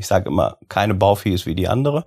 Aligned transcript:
Ich 0.00 0.06
sage 0.06 0.28
immer, 0.28 0.58
keine 0.68 0.94
Baufee 0.94 1.34
ist 1.34 1.44
wie 1.44 1.56
die 1.56 1.66
andere. 1.66 2.04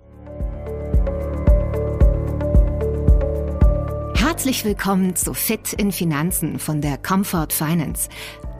Herzlich 4.14 4.64
willkommen 4.64 5.14
zu 5.14 5.34
Fit 5.34 5.74
in 5.74 5.92
Finanzen 5.92 6.58
von 6.58 6.80
der 6.80 6.96
Comfort 6.96 7.48
Finance, 7.50 8.08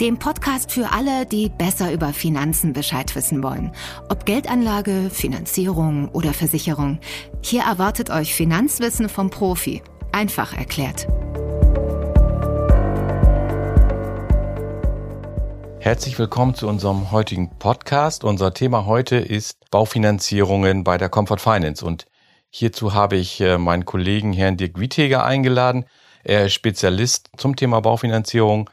dem 0.02 0.18
Podcast 0.18 0.70
für 0.70 0.92
alle, 0.92 1.24
die 1.24 1.48
besser 1.48 1.94
über 1.94 2.12
Finanzen 2.12 2.74
Bescheid 2.74 3.16
wissen 3.16 3.42
wollen. 3.42 3.72
Ob 4.10 4.26
Geldanlage, 4.26 5.08
Finanzierung 5.10 6.10
oder 6.10 6.34
Versicherung. 6.34 7.00
Hier 7.40 7.62
erwartet 7.62 8.10
euch 8.10 8.34
Finanzwissen 8.34 9.08
vom 9.08 9.30
Profi. 9.30 9.82
Einfach 10.12 10.54
erklärt. 10.54 11.06
Herzlich 15.82 16.16
willkommen 16.16 16.54
zu 16.54 16.68
unserem 16.68 17.10
heutigen 17.10 17.58
Podcast. 17.58 18.22
Unser 18.22 18.54
Thema 18.54 18.86
heute 18.86 19.16
ist 19.16 19.68
Baufinanzierungen 19.72 20.84
bei 20.84 20.96
der 20.96 21.08
Comfort 21.08 21.38
Finance 21.38 21.84
und 21.84 22.06
hierzu 22.50 22.94
habe 22.94 23.16
ich 23.16 23.40
äh, 23.40 23.58
meinen 23.58 23.84
Kollegen 23.84 24.32
Herrn 24.32 24.56
Dirk 24.56 24.78
Witteger 24.78 25.24
eingeladen. 25.24 25.84
Er 26.22 26.46
ist 26.46 26.52
Spezialist 26.52 27.30
zum 27.36 27.56
Thema 27.56 27.80
Baufinanzierung 27.80 28.70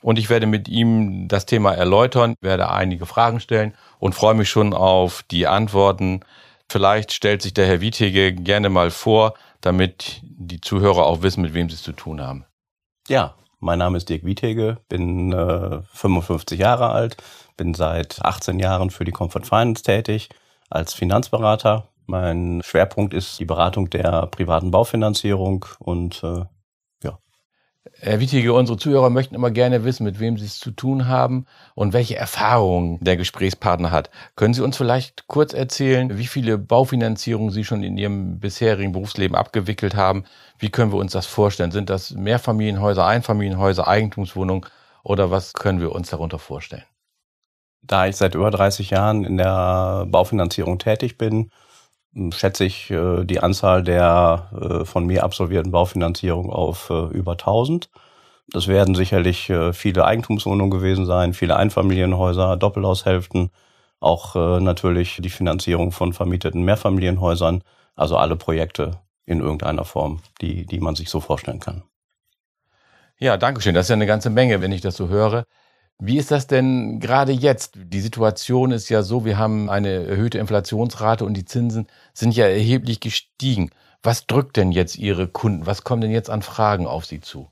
und 0.00 0.18
ich 0.18 0.30
werde 0.30 0.46
mit 0.46 0.66
ihm 0.66 1.28
das 1.28 1.44
Thema 1.44 1.74
erläutern, 1.74 2.36
werde 2.40 2.70
einige 2.70 3.04
Fragen 3.04 3.38
stellen 3.38 3.74
und 3.98 4.14
freue 4.14 4.34
mich 4.34 4.48
schon 4.48 4.72
auf 4.72 5.24
die 5.30 5.46
Antworten. 5.46 6.20
Vielleicht 6.70 7.12
stellt 7.12 7.42
sich 7.42 7.52
der 7.52 7.66
Herr 7.66 7.82
Witteger 7.82 8.32
gerne 8.32 8.70
mal 8.70 8.90
vor, 8.90 9.34
damit 9.60 10.22
die 10.22 10.62
Zuhörer 10.62 11.04
auch 11.04 11.20
wissen, 11.20 11.42
mit 11.42 11.52
wem 11.52 11.68
sie 11.68 11.74
es 11.74 11.82
zu 11.82 11.92
tun 11.92 12.22
haben. 12.22 12.46
Ja, 13.08 13.34
mein 13.60 13.78
Name 13.78 13.96
ist 13.96 14.08
Dirk 14.08 14.24
Wiethege, 14.24 14.78
bin 14.88 15.32
äh, 15.32 15.80
55 15.92 16.58
Jahre 16.58 16.90
alt, 16.90 17.16
bin 17.56 17.74
seit 17.74 18.24
18 18.24 18.58
Jahren 18.58 18.90
für 18.90 19.04
die 19.04 19.12
Comfort 19.12 19.44
Finance 19.44 19.82
tätig 19.82 20.28
als 20.70 20.94
Finanzberater. 20.94 21.88
Mein 22.06 22.60
Schwerpunkt 22.64 23.14
ist 23.14 23.38
die 23.40 23.44
Beratung 23.44 23.90
der 23.90 24.26
privaten 24.26 24.70
Baufinanzierung 24.70 25.64
und 25.78 26.22
äh, 26.22 26.44
Herr 28.00 28.20
Wittige, 28.20 28.52
unsere 28.52 28.78
Zuhörer 28.78 29.10
möchten 29.10 29.34
immer 29.34 29.50
gerne 29.50 29.84
wissen, 29.84 30.04
mit 30.04 30.18
wem 30.18 30.36
Sie 30.36 30.44
es 30.44 30.58
zu 30.58 30.70
tun 30.70 31.06
haben 31.06 31.46
und 31.74 31.92
welche 31.92 32.16
Erfahrungen 32.16 32.98
der 33.00 33.16
Gesprächspartner 33.16 33.90
hat. 33.90 34.10
Können 34.34 34.54
Sie 34.54 34.62
uns 34.62 34.76
vielleicht 34.76 35.28
kurz 35.28 35.52
erzählen, 35.52 36.18
wie 36.18 36.26
viele 36.26 36.58
Baufinanzierungen 36.58 37.50
Sie 37.50 37.64
schon 37.64 37.82
in 37.82 37.96
Ihrem 37.96 38.40
bisherigen 38.40 38.92
Berufsleben 38.92 39.36
abgewickelt 39.36 39.94
haben? 39.94 40.24
Wie 40.58 40.70
können 40.70 40.92
wir 40.92 40.98
uns 40.98 41.12
das 41.12 41.26
vorstellen? 41.26 41.70
Sind 41.70 41.88
das 41.88 42.10
Mehrfamilienhäuser, 42.12 43.06
Einfamilienhäuser, 43.06 43.86
Eigentumswohnungen 43.86 44.66
oder 45.02 45.30
was 45.30 45.52
können 45.52 45.80
wir 45.80 45.92
uns 45.92 46.10
darunter 46.10 46.38
vorstellen? 46.38 46.84
Da 47.82 48.06
ich 48.06 48.16
seit 48.16 48.34
über 48.34 48.50
30 48.50 48.90
Jahren 48.90 49.24
in 49.24 49.36
der 49.36 50.06
Baufinanzierung 50.08 50.78
tätig 50.78 51.18
bin, 51.18 51.50
schätze 52.32 52.64
ich 52.64 52.90
äh, 52.90 53.24
die 53.24 53.40
Anzahl 53.40 53.82
der 53.82 54.50
äh, 54.52 54.84
von 54.84 55.06
mir 55.06 55.24
absolvierten 55.24 55.72
Baufinanzierung 55.72 56.50
auf 56.50 56.90
äh, 56.90 57.06
über 57.16 57.32
1000. 57.32 57.90
Das 58.48 58.68
werden 58.68 58.94
sicherlich 58.94 59.52
viele 59.72 60.04
Eigentumswohnungen 60.04 60.70
gewesen 60.70 61.04
sein, 61.04 61.34
viele 61.34 61.56
Einfamilienhäuser, 61.56 62.56
Doppelhaushälften, 62.56 63.50
auch 63.98 64.60
natürlich 64.60 65.18
die 65.20 65.30
Finanzierung 65.30 65.90
von 65.90 66.12
vermieteten 66.12 66.62
Mehrfamilienhäusern, 66.62 67.64
also 67.96 68.16
alle 68.16 68.36
Projekte 68.36 69.00
in 69.24 69.40
irgendeiner 69.40 69.84
Form, 69.84 70.20
die, 70.40 70.64
die 70.64 70.78
man 70.78 70.94
sich 70.94 71.10
so 71.10 71.18
vorstellen 71.18 71.58
kann. 71.58 71.82
Ja, 73.18 73.36
danke 73.36 73.60
schön. 73.60 73.74
Das 73.74 73.86
ist 73.86 73.90
ja 73.90 73.96
eine 73.96 74.06
ganze 74.06 74.30
Menge, 74.30 74.60
wenn 74.60 74.70
ich 74.70 74.80
das 74.80 74.96
so 74.96 75.08
höre. 75.08 75.44
Wie 75.98 76.18
ist 76.18 76.30
das 76.30 76.46
denn 76.46 77.00
gerade 77.00 77.32
jetzt? 77.32 77.72
Die 77.74 78.00
Situation 78.00 78.70
ist 78.70 78.90
ja 78.90 79.02
so, 79.02 79.24
wir 79.24 79.38
haben 79.38 79.70
eine 79.70 80.06
erhöhte 80.06 80.38
Inflationsrate 80.38 81.24
und 81.24 81.34
die 81.34 81.46
Zinsen 81.46 81.86
sind 82.12 82.36
ja 82.36 82.46
erheblich 82.46 83.00
gestiegen. 83.00 83.70
Was 84.02 84.26
drückt 84.26 84.56
denn 84.56 84.72
jetzt 84.72 84.96
Ihre 84.96 85.26
Kunden? 85.26 85.64
Was 85.66 85.84
kommen 85.84 86.02
denn 86.02 86.10
jetzt 86.10 86.28
an 86.28 86.42
Fragen 86.42 86.86
auf 86.86 87.06
Sie 87.06 87.20
zu? 87.20 87.48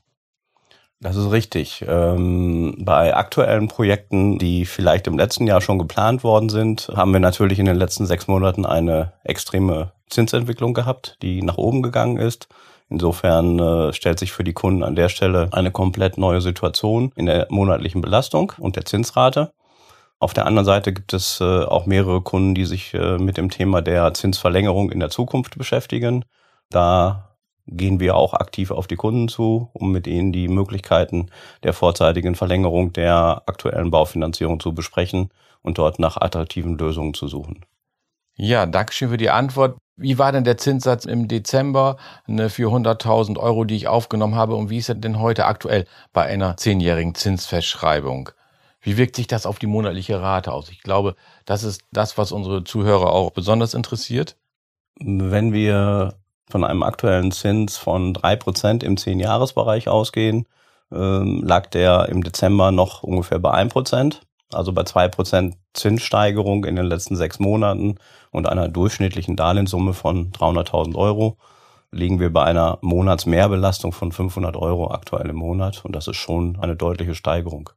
Das 1.01 1.15
ist 1.15 1.31
richtig. 1.31 1.83
Ähm, 1.87 2.77
bei 2.79 3.15
aktuellen 3.15 3.67
Projekten, 3.67 4.37
die 4.37 4.65
vielleicht 4.65 5.07
im 5.07 5.17
letzten 5.17 5.47
Jahr 5.47 5.59
schon 5.59 5.79
geplant 5.79 6.23
worden 6.23 6.49
sind, 6.49 6.89
haben 6.95 7.11
wir 7.13 7.19
natürlich 7.19 7.59
in 7.59 7.65
den 7.65 7.75
letzten 7.75 8.05
sechs 8.05 8.27
Monaten 8.27 8.65
eine 8.65 9.13
extreme 9.23 9.91
Zinsentwicklung 10.09 10.73
gehabt, 10.73 11.17
die 11.21 11.41
nach 11.41 11.57
oben 11.57 11.81
gegangen 11.81 12.17
ist. 12.17 12.47
Insofern 12.89 13.59
äh, 13.59 13.93
stellt 13.93 14.19
sich 14.19 14.31
für 14.31 14.43
die 14.43 14.53
Kunden 14.53 14.83
an 14.83 14.95
der 14.95 15.09
Stelle 15.09 15.49
eine 15.51 15.71
komplett 15.71 16.17
neue 16.17 16.41
Situation 16.41 17.11
in 17.15 17.25
der 17.25 17.47
monatlichen 17.49 18.01
Belastung 18.01 18.53
und 18.59 18.75
der 18.75 18.85
Zinsrate. 18.85 19.51
Auf 20.19 20.33
der 20.33 20.45
anderen 20.45 20.65
Seite 20.65 20.93
gibt 20.93 21.13
es 21.13 21.41
äh, 21.41 21.43
auch 21.43 21.85
mehrere 21.87 22.21
Kunden, 22.21 22.55
die 22.55 22.65
sich 22.65 22.93
äh, 22.93 23.17
mit 23.17 23.37
dem 23.37 23.49
Thema 23.49 23.81
der 23.81 24.13
Zinsverlängerung 24.13 24.91
in 24.91 24.99
der 24.99 25.09
Zukunft 25.09 25.57
beschäftigen. 25.57 26.25
Da 26.69 27.35
gehen 27.67 27.99
wir 27.99 28.15
auch 28.15 28.33
aktiv 28.33 28.71
auf 28.71 28.87
die 28.87 28.95
Kunden 28.95 29.27
zu, 29.27 29.69
um 29.73 29.91
mit 29.91 30.07
ihnen 30.07 30.31
die 30.31 30.47
Möglichkeiten 30.47 31.29
der 31.63 31.73
vorzeitigen 31.73 32.35
Verlängerung 32.35 32.93
der 32.93 33.43
aktuellen 33.47 33.91
Baufinanzierung 33.91 34.59
zu 34.59 34.73
besprechen 34.73 35.29
und 35.61 35.79
dort 35.79 35.99
nach 35.99 36.17
attraktiven 36.17 36.77
Lösungen 36.77 37.15
zu 37.15 37.27
suchen. 37.27 37.65
Ja, 38.35 38.65
Dankeschön 38.65 39.09
für 39.09 39.17
die 39.17 39.31
Antwort. 39.31 39.77
Wie 39.97 40.17
war 40.17 40.33
denn 40.33 40.43
der 40.43 40.57
Zinssatz 40.57 41.05
im 41.05 41.29
Dezember 41.29 41.95
ne, 42.27 42.49
für 42.49 42.69
100.000 42.69 43.37
Euro, 43.37 43.63
die 43.63 43.77
ich 43.77 43.87
aufgenommen 43.87 44.35
habe? 44.35 44.55
Und 44.55 44.69
wie 44.69 44.77
ist 44.77 44.89
er 44.89 44.95
denn 44.95 45.19
heute 45.19 45.45
aktuell 45.45 45.85
bei 46.11 46.23
einer 46.23 46.57
zehnjährigen 46.57 47.15
Zinsfestschreibung? 47.15 48.29
Wie 48.81 48.97
wirkt 48.97 49.15
sich 49.15 49.27
das 49.27 49.45
auf 49.45 49.57
die 49.57 49.67
monatliche 49.67 50.21
Rate 50.21 50.51
aus? 50.51 50.69
Ich 50.69 50.81
glaube, 50.81 51.15
das 51.45 51.63
ist 51.63 51.81
das, 51.91 52.17
was 52.17 52.33
unsere 52.33 52.63
Zuhörer 52.65 53.11
auch 53.11 53.31
besonders 53.31 53.73
interessiert. 53.73 54.35
Wenn 54.99 55.53
wir 55.53 56.15
von 56.49 56.63
einem 56.63 56.83
aktuellen 56.83 57.31
Zins 57.31 57.77
von 57.77 58.13
drei 58.13 58.35
Prozent 58.35 58.83
im 58.83 58.97
Zehn-Jahres-Bereich 58.97 59.87
ausgehen, 59.87 60.45
ähm, 60.91 61.41
lag 61.43 61.67
der 61.67 62.09
im 62.09 62.21
Dezember 62.21 62.71
noch 62.71 63.01
ungefähr 63.01 63.39
bei 63.39 63.51
ein 63.51 63.69
Prozent 63.69 64.21
also 64.51 64.73
bei 64.73 64.83
zwei 64.83 65.07
Prozent 65.07 65.55
Zinssteigerung 65.73 66.65
in 66.65 66.75
den 66.75 66.85
letzten 66.85 67.15
sechs 67.15 67.39
Monaten 67.39 67.95
und 68.31 68.47
einer 68.47 68.67
durchschnittlichen 68.67 69.35
Darlehenssumme 69.35 69.93
von 69.93 70.31
300.000 70.31 70.95
Euro 70.95 71.37
liegen 71.91 72.19
wir 72.19 72.31
bei 72.31 72.43
einer 72.43 72.77
Monatsmehrbelastung 72.81 73.93
von 73.93 74.11
500 74.11 74.57
Euro 74.57 74.91
aktuell 74.91 75.29
im 75.29 75.37
Monat 75.37 75.83
und 75.85 75.95
das 75.95 76.07
ist 76.07 76.17
schon 76.17 76.57
eine 76.59 76.75
deutliche 76.75 77.15
Steigerung. 77.15 77.69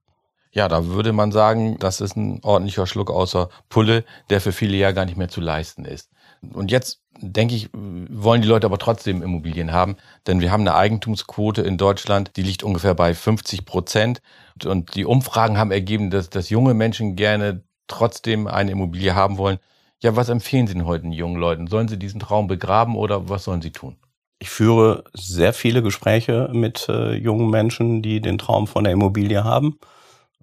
Ja, 0.51 0.69
da 0.69 0.87
würde 0.87 1.12
man 1.12 1.31
sagen, 1.31 1.77
das 1.78 2.01
ist 2.01 2.17
ein 2.17 2.41
ordentlicher 2.43 2.87
Schluck 2.87 3.11
außer 3.11 3.49
Pulle, 3.69 4.05
der 4.31 4.41
für 4.41 4.53
viele 4.53 4.77
ja 4.77 4.93
gar 4.93 5.05
nicht 5.05 5.19
mehr 5.19 5.28
zu 5.28 5.41
leisten 5.41 5.84
ist. 5.84 6.11
Und 6.53 6.71
jetzt 6.71 7.03
denke 7.21 7.54
ich, 7.54 7.69
wollen 7.72 8.43
die 8.43 8.49
Leute 8.49 8.66
aber 8.66 8.78
trotzdem 8.78 9.22
Immobilien 9.22 9.72
haben, 9.72 9.97
denn 10.26 10.41
wir 10.41 10.53
haben 10.53 10.60
eine 10.60 10.75
Eigentumsquote 10.75 11.62
in 11.62 11.76
Deutschland, 11.76 12.37
die 12.37 12.43
liegt 12.43 12.62
ungefähr 12.62 12.94
bei 12.94 13.15
50 13.15 13.65
Prozent. 13.65 14.21
Und 14.65 14.94
die 14.94 15.04
Umfragen 15.04 15.59
haben 15.59 15.71
ergeben, 15.71 16.10
dass, 16.10 16.31
dass 16.31 16.50
junge 16.50 16.75
Menschen 16.75 17.16
gerne 17.16 17.62
trotzdem 17.87 18.47
eine 18.47 18.71
Immobilie 18.71 19.15
haben 19.15 19.38
wollen. 19.38 19.59
Ja, 20.00 20.15
was 20.15 20.28
empfehlen 20.28 20.66
Sie 20.66 20.75
denn 20.75 20.87
heute 20.87 21.03
den 21.03 21.12
jungen 21.12 21.41
Leuten? 21.41 21.66
Sollen 21.66 21.88
sie 21.88 21.98
diesen 21.98 22.21
Traum 22.21 22.47
begraben 22.47 22.94
oder 22.94 23.28
was 23.28 23.44
sollen 23.44 23.62
sie 23.62 23.72
tun? 23.72 23.97
Ich 24.38 24.50
führe 24.50 25.03
sehr 25.12 25.53
viele 25.53 25.82
Gespräche 25.82 26.50
mit 26.53 26.88
äh, 26.88 27.15
jungen 27.15 27.50
Menschen, 27.50 28.03
die 28.03 28.21
den 28.21 28.38
Traum 28.38 28.69
von 28.69 28.84
der 28.84 28.93
Immobilie 28.93 29.43
haben 29.43 29.81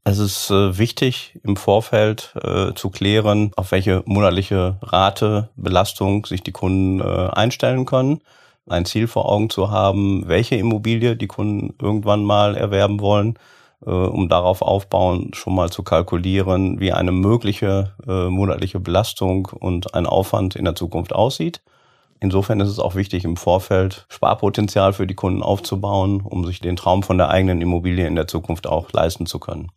es 0.08 0.20
ist 0.20 0.52
äh, 0.52 0.78
wichtig, 0.78 1.40
im 1.44 1.58
Vorfeld 1.58 2.34
äh, 2.42 2.74
zu 2.76 2.92
klären, 2.92 3.52
auf 3.56 3.72
welche 3.72 4.04
monatliche 4.06 4.78
Rate 4.82 5.50
Belastung 5.56 6.26
sich 6.28 6.44
die 6.44 6.52
Kunden 6.52 7.02
äh, 7.02 7.04
einstellen 7.04 7.86
können. 7.86 8.22
Ein 8.68 8.86
Ziel 8.86 9.08
vor 9.08 9.30
Augen 9.32 9.50
zu 9.50 9.72
haben, 9.72 10.28
welche 10.28 10.56
Immobilie 10.56 11.16
die 11.16 11.28
Kunden 11.28 11.74
irgendwann 11.82 12.24
mal 12.24 12.56
erwerben 12.56 13.00
wollen, 13.00 13.38
um 13.82 14.28
darauf 14.28 14.64
aufbauen, 14.64 15.32
schon 15.36 15.54
mal 15.54 15.70
zu 15.70 15.84
kalkulieren, 15.84 16.80
wie 16.80 16.92
eine 16.92 17.12
mögliche 17.12 17.94
monatliche 18.08 18.80
Belastung 18.80 19.48
und 19.60 19.94
ein 19.94 20.08
Aufwand 20.08 20.56
in 20.56 20.66
der 20.66 20.74
Zukunft 20.74 21.14
aussieht. 21.14 21.62
Insofern 22.20 22.60
ist 22.60 22.70
es 22.70 22.80
auch 22.80 22.96
wichtig, 22.96 23.24
im 23.24 23.38
Vorfeld 23.38 24.08
Sparpotenzial 24.10 24.94
für 24.94 25.06
die 25.06 25.14
Kunden 25.14 25.44
aufzubauen, 25.44 26.22
um 26.22 26.44
sich 26.44 26.60
den 26.60 26.76
Traum 26.76 27.04
von 27.04 27.20
der 27.20 27.30
eigenen 27.30 27.62
Immobilie 27.62 28.08
in 28.08 28.16
der 28.16 28.28
Zukunft 28.28 28.66
auch 28.66 28.92
leisten 28.94 29.28
zu 29.28 29.38
können. 29.38 29.70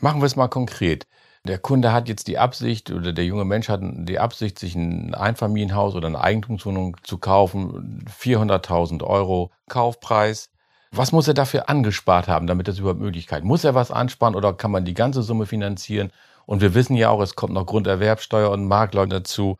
Machen 0.00 0.20
wir 0.20 0.26
es 0.26 0.36
mal 0.36 0.48
konkret. 0.48 1.06
Der 1.44 1.58
Kunde 1.58 1.92
hat 1.92 2.08
jetzt 2.08 2.28
die 2.28 2.38
Absicht 2.38 2.90
oder 2.90 3.12
der 3.12 3.24
junge 3.24 3.44
Mensch 3.44 3.68
hat 3.68 3.80
die 3.82 4.18
Absicht, 4.18 4.58
sich 4.58 4.74
ein 4.74 5.14
Einfamilienhaus 5.14 5.94
oder 5.94 6.08
eine 6.08 6.20
Eigentumswohnung 6.20 6.96
zu 7.02 7.18
kaufen. 7.18 8.04
400.000 8.20 9.02
Euro 9.02 9.50
Kaufpreis. 9.68 10.50
Was 10.90 11.12
muss 11.12 11.28
er 11.28 11.34
dafür 11.34 11.68
angespart 11.68 12.28
haben, 12.28 12.46
damit 12.46 12.66
das 12.66 12.78
überhaupt 12.78 13.00
Möglichkeit? 13.00 13.44
Muss 13.44 13.64
er 13.64 13.74
was 13.74 13.90
ansparen 13.90 14.34
oder 14.34 14.52
kann 14.54 14.70
man 14.70 14.84
die 14.84 14.94
ganze 14.94 15.22
Summe 15.22 15.46
finanzieren? 15.46 16.10
Und 16.46 16.60
wir 16.62 16.74
wissen 16.74 16.96
ja 16.96 17.10
auch, 17.10 17.20
es 17.20 17.36
kommt 17.36 17.52
noch 17.52 17.66
Grunderwerbsteuer 17.66 18.50
und 18.50 18.66
Makler 18.66 19.06
dazu. 19.06 19.58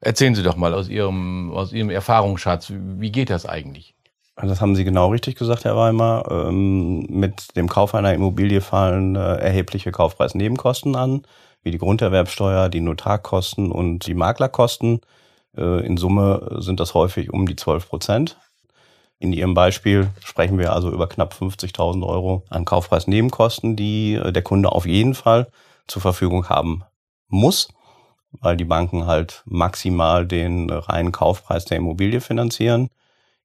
Erzählen 0.00 0.36
Sie 0.36 0.44
doch 0.44 0.56
mal 0.56 0.72
aus 0.74 0.88
Ihrem, 0.88 1.52
aus 1.52 1.72
Ihrem 1.72 1.90
Erfahrungsschatz, 1.90 2.72
wie 2.72 3.10
geht 3.10 3.30
das 3.30 3.44
eigentlich? 3.44 3.94
Das 4.40 4.60
haben 4.60 4.76
Sie 4.76 4.84
genau 4.84 5.08
richtig 5.08 5.36
gesagt, 5.36 5.64
Herr 5.64 5.76
Weimar. 5.76 6.30
Ähm, 6.30 7.00
mit 7.08 7.56
dem 7.56 7.68
Kauf 7.68 7.94
einer 7.94 8.14
Immobilie 8.14 8.60
fallen 8.60 9.16
äh, 9.16 9.36
erhebliche 9.36 9.90
Kaufpreisnebenkosten 9.90 10.94
an, 10.94 11.22
wie 11.62 11.72
die 11.72 11.78
Grunderwerbsteuer, 11.78 12.68
die 12.68 12.80
Notarkosten 12.80 13.72
und 13.72 14.06
die 14.06 14.14
Maklerkosten. 14.14 15.00
Äh, 15.56 15.84
in 15.84 15.96
Summe 15.96 16.58
sind 16.60 16.78
das 16.78 16.94
häufig 16.94 17.32
um 17.32 17.46
die 17.46 17.56
12 17.56 17.88
Prozent. 17.88 18.36
In 19.18 19.32
Ihrem 19.32 19.54
Beispiel 19.54 20.08
sprechen 20.24 20.58
wir 20.58 20.72
also 20.72 20.92
über 20.92 21.08
knapp 21.08 21.34
50.000 21.34 22.06
Euro 22.06 22.44
an 22.48 22.64
Kaufpreisnebenkosten, 22.64 23.74
die 23.74 24.14
äh, 24.14 24.32
der 24.32 24.42
Kunde 24.42 24.70
auf 24.70 24.86
jeden 24.86 25.14
Fall 25.14 25.48
zur 25.88 26.00
Verfügung 26.00 26.48
haben 26.48 26.84
muss, 27.26 27.68
weil 28.30 28.56
die 28.56 28.64
Banken 28.64 29.06
halt 29.06 29.42
maximal 29.46 30.24
den 30.26 30.70
reinen 30.70 31.10
Kaufpreis 31.10 31.64
der 31.64 31.78
Immobilie 31.78 32.20
finanzieren. 32.20 32.88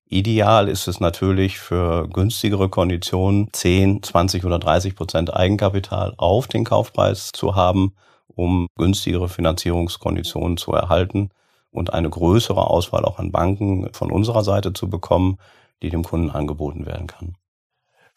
Ideal 0.05 0.67
ist 0.67 0.87
es 0.87 0.99
natürlich 0.99 1.59
für 1.59 2.07
günstigere 2.07 2.69
Konditionen 2.69 3.49
10, 3.51 4.03
20 4.03 4.45
oder 4.45 4.59
30 4.59 4.95
Prozent 4.95 5.33
Eigenkapital 5.33 6.13
auf 6.17 6.47
den 6.47 6.65
Kaufpreis 6.65 7.31
zu 7.33 7.55
haben, 7.55 7.95
um 8.27 8.67
günstigere 8.77 9.29
Finanzierungskonditionen 9.29 10.57
zu 10.57 10.73
erhalten 10.73 11.29
und 11.71 11.93
eine 11.93 12.09
größere 12.09 12.67
Auswahl 12.67 13.05
auch 13.05 13.17
an 13.17 13.31
Banken 13.31 13.91
von 13.93 14.11
unserer 14.11 14.43
Seite 14.43 14.73
zu 14.73 14.89
bekommen, 14.89 15.37
die 15.81 15.89
dem 15.89 16.03
Kunden 16.03 16.29
angeboten 16.29 16.85
werden 16.85 17.07
kann. 17.07 17.35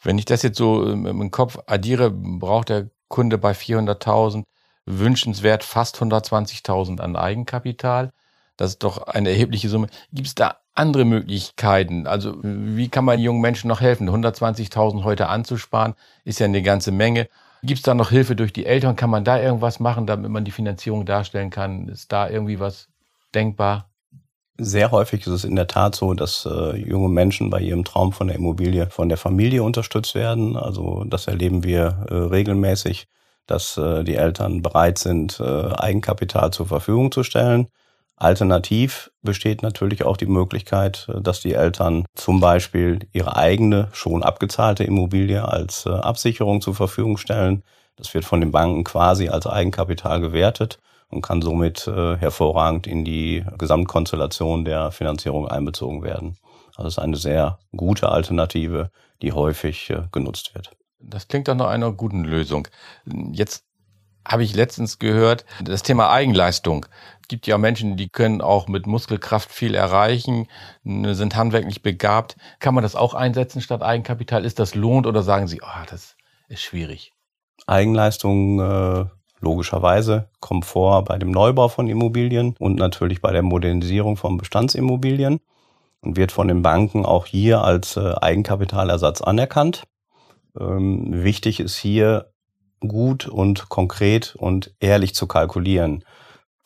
Wenn 0.03 0.19
ich 0.19 0.27
das 0.27 0.43
jetzt 0.43 0.59
so 0.59 0.83
im 0.85 1.31
Kopf 1.31 1.59
addiere, 1.67 2.11
braucht 2.11 2.69
der 2.69 2.91
Kunde 3.09 3.39
bei 3.39 3.53
400.000 3.53 4.43
wünschenswert 4.85 5.65
fast 5.65 5.97
120.000 5.97 7.01
an 7.01 7.17
Eigenkapital. 7.17 8.13
Das 8.57 8.71
ist 8.71 8.83
doch 8.83 9.07
eine 9.07 9.31
erhebliche 9.31 9.69
Summe. 9.69 9.89
Gibt 10.13 10.29
es 10.29 10.35
da 10.35 10.57
andere 10.75 11.05
Möglichkeiten? 11.05 12.07
Also 12.07 12.37
wie 12.43 12.89
kann 12.89 13.05
man 13.05 13.19
jungen 13.19 13.41
Menschen 13.41 13.69
noch 13.69 13.81
helfen? 13.81 14.09
120.000 14.09 15.05
heute 15.05 15.29
anzusparen 15.29 15.95
ist 16.25 16.39
ja 16.39 16.47
eine 16.47 16.63
ganze 16.63 16.93
Menge. 16.93 17.29
Gibt 17.63 17.79
es 17.79 17.83
da 17.83 17.95
noch 17.95 18.11
Hilfe 18.11 18.37
durch 18.37 18.53
die 18.53 18.67
Eltern? 18.67 18.97
Kann 18.97 19.11
man 19.11 19.25
da 19.25 19.41
irgendwas 19.41 19.81
machen, 19.81 20.07
damit 20.07 20.31
man 20.31 20.45
die 20.45 20.51
Finanzierung 20.51 21.05
darstellen 21.05 21.51
kann? 21.51 21.89
Ist 21.89 22.13
da 22.13 22.29
irgendwie 22.29 22.61
was 22.61 22.89
denkbar? 23.35 23.91
Sehr 24.59 24.91
häufig 24.91 25.21
ist 25.27 25.33
es 25.33 25.45
in 25.45 25.57
der 25.57 25.67
Tat 25.67 25.95
so, 25.95 26.15
dass 26.15 26.47
äh, 26.47 26.77
junge 26.77 27.11
Menschen 27.11 27.51
bei 27.51 27.61
ihrem 27.61 27.85
Traum 27.85 28.13
von 28.13 28.29
der 28.29 28.37
Immobilie 28.37 28.89
von 28.89 29.09
der 29.09 29.19
Familie 29.19 29.63
unterstützt 29.63 30.15
werden. 30.15 30.57
Also 30.57 31.05
das 31.05 31.27
erleben 31.27 31.63
wir 31.63 32.07
äh, 32.09 32.15
regelmäßig, 32.15 33.07
dass 33.47 33.77
äh, 33.77 34.03
die 34.03 34.15
Eltern 34.15 34.63
bereit 34.63 34.99
sind, 34.99 35.41
äh, 35.41 35.45
Eigenkapital 35.45 36.53
zur 36.53 36.67
Verfügung 36.67 37.13
zu 37.13 37.23
stellen. 37.23 37.69
Alternativ 38.17 39.11
besteht 39.23 39.63
natürlich 39.63 40.03
auch 40.05 40.17
die 40.17 40.27
Möglichkeit, 40.27 41.07
äh, 41.09 41.21
dass 41.21 41.41
die 41.41 41.53
Eltern 41.53 42.07
zum 42.15 42.41
Beispiel 42.41 43.01
ihre 43.13 43.37
eigene 43.37 43.89
schon 43.93 44.23
abgezahlte 44.23 44.85
Immobilie 44.85 45.47
als 45.47 45.85
äh, 45.87 45.91
Absicherung 45.91 46.63
zur 46.63 46.75
Verfügung 46.75 47.19
stellen. 47.19 47.63
Das 47.97 48.13
wird 48.15 48.25
von 48.25 48.41
den 48.41 48.53
Banken 48.53 48.85
quasi 48.85 49.29
als 49.29 49.47
Eigenkapital 49.47 50.21
gewertet 50.21 50.79
und 51.09 51.23
kann 51.23 51.43
somit 51.43 51.87
äh, 51.87 52.17
hervorragend 52.17 52.87
in 52.87 53.05
die 53.05 53.45
Gesamtkonstellation 53.59 54.65
der 54.65 54.93
Finanzierung 54.93 55.47
einbezogen 55.47 56.03
werden. 56.03 56.39
Also 56.75 56.89
es 56.89 56.95
ist 56.95 56.99
eine 56.99 57.17
sehr 57.17 57.59
gute 57.75 58.09
Alternative, 58.09 58.91
die 59.23 59.33
häufig 59.33 59.91
genutzt 60.13 60.55
wird. 60.55 60.73
Das 60.99 61.27
klingt 61.27 61.49
doch 61.49 61.55
nach 61.55 61.69
einer 61.69 61.91
guten 61.93 62.25
Lösung. 62.25 62.69
Jetzt 63.33 63.66
habe 64.27 64.43
ich 64.43 64.55
letztens 64.55 64.99
gehört, 64.99 65.45
das 65.63 65.83
Thema 65.83 66.11
Eigenleistung. 66.11 66.87
Es 67.23 67.29
gibt 67.29 67.47
ja 67.47 67.59
Menschen, 67.59 67.97
die 67.97 68.09
können 68.09 68.41
auch 68.41 68.69
mit 68.69 68.87
Muskelkraft 68.87 69.51
viel 69.51 69.75
erreichen, 69.75 70.49
sind 70.85 71.37
handwerklich 71.37 71.83
begabt. 71.83 72.37
Kann 72.61 72.75
man 72.75 72.83
das 72.83 72.97
auch 72.97 73.15
einsetzen 73.15 73.61
statt 73.61 73.83
Eigenkapital? 73.83 74.45
Ist 74.45 74.59
das 74.59 74.75
lohnt 74.75 75.07
oder 75.07 75.23
sagen 75.23 75.49
Sie, 75.49 75.61
oh, 75.63 75.85
das 75.91 76.17
ist 76.49 76.63
schwierig? 76.63 77.13
Eigenleistung 77.67 78.61
äh, 78.61 79.07
logischerweise 79.41 80.29
Komfort 80.41 81.05
bei 81.05 81.19
dem 81.19 81.31
Neubau 81.31 81.69
von 81.69 81.89
Immobilien 81.89 82.55
und 82.59 82.77
natürlich 82.77 83.21
bei 83.21 83.33
der 83.33 83.43
Modernisierung 83.43 84.17
von 84.17 84.37
Bestandsimmobilien 84.37 85.41
und 86.01 86.17
wird 86.17 86.33
von 86.33 86.49
den 86.49 86.63
Banken 86.63 87.05
auch 87.05 87.27
hier 87.27 87.63
als 87.63 87.97
äh, 87.97 88.15
Eigenkapitalersatz 88.21 89.21
anerkannt. 89.21 89.85
Ähm, 90.59 91.25
wichtig 91.25 91.61
ist 91.61 91.77
hier 91.77 92.33
gut 92.81 93.27
und 93.27 93.69
konkret 93.69 94.35
und 94.37 94.75
ehrlich 94.81 95.15
zu 95.15 95.27
kalkulieren. 95.27 96.05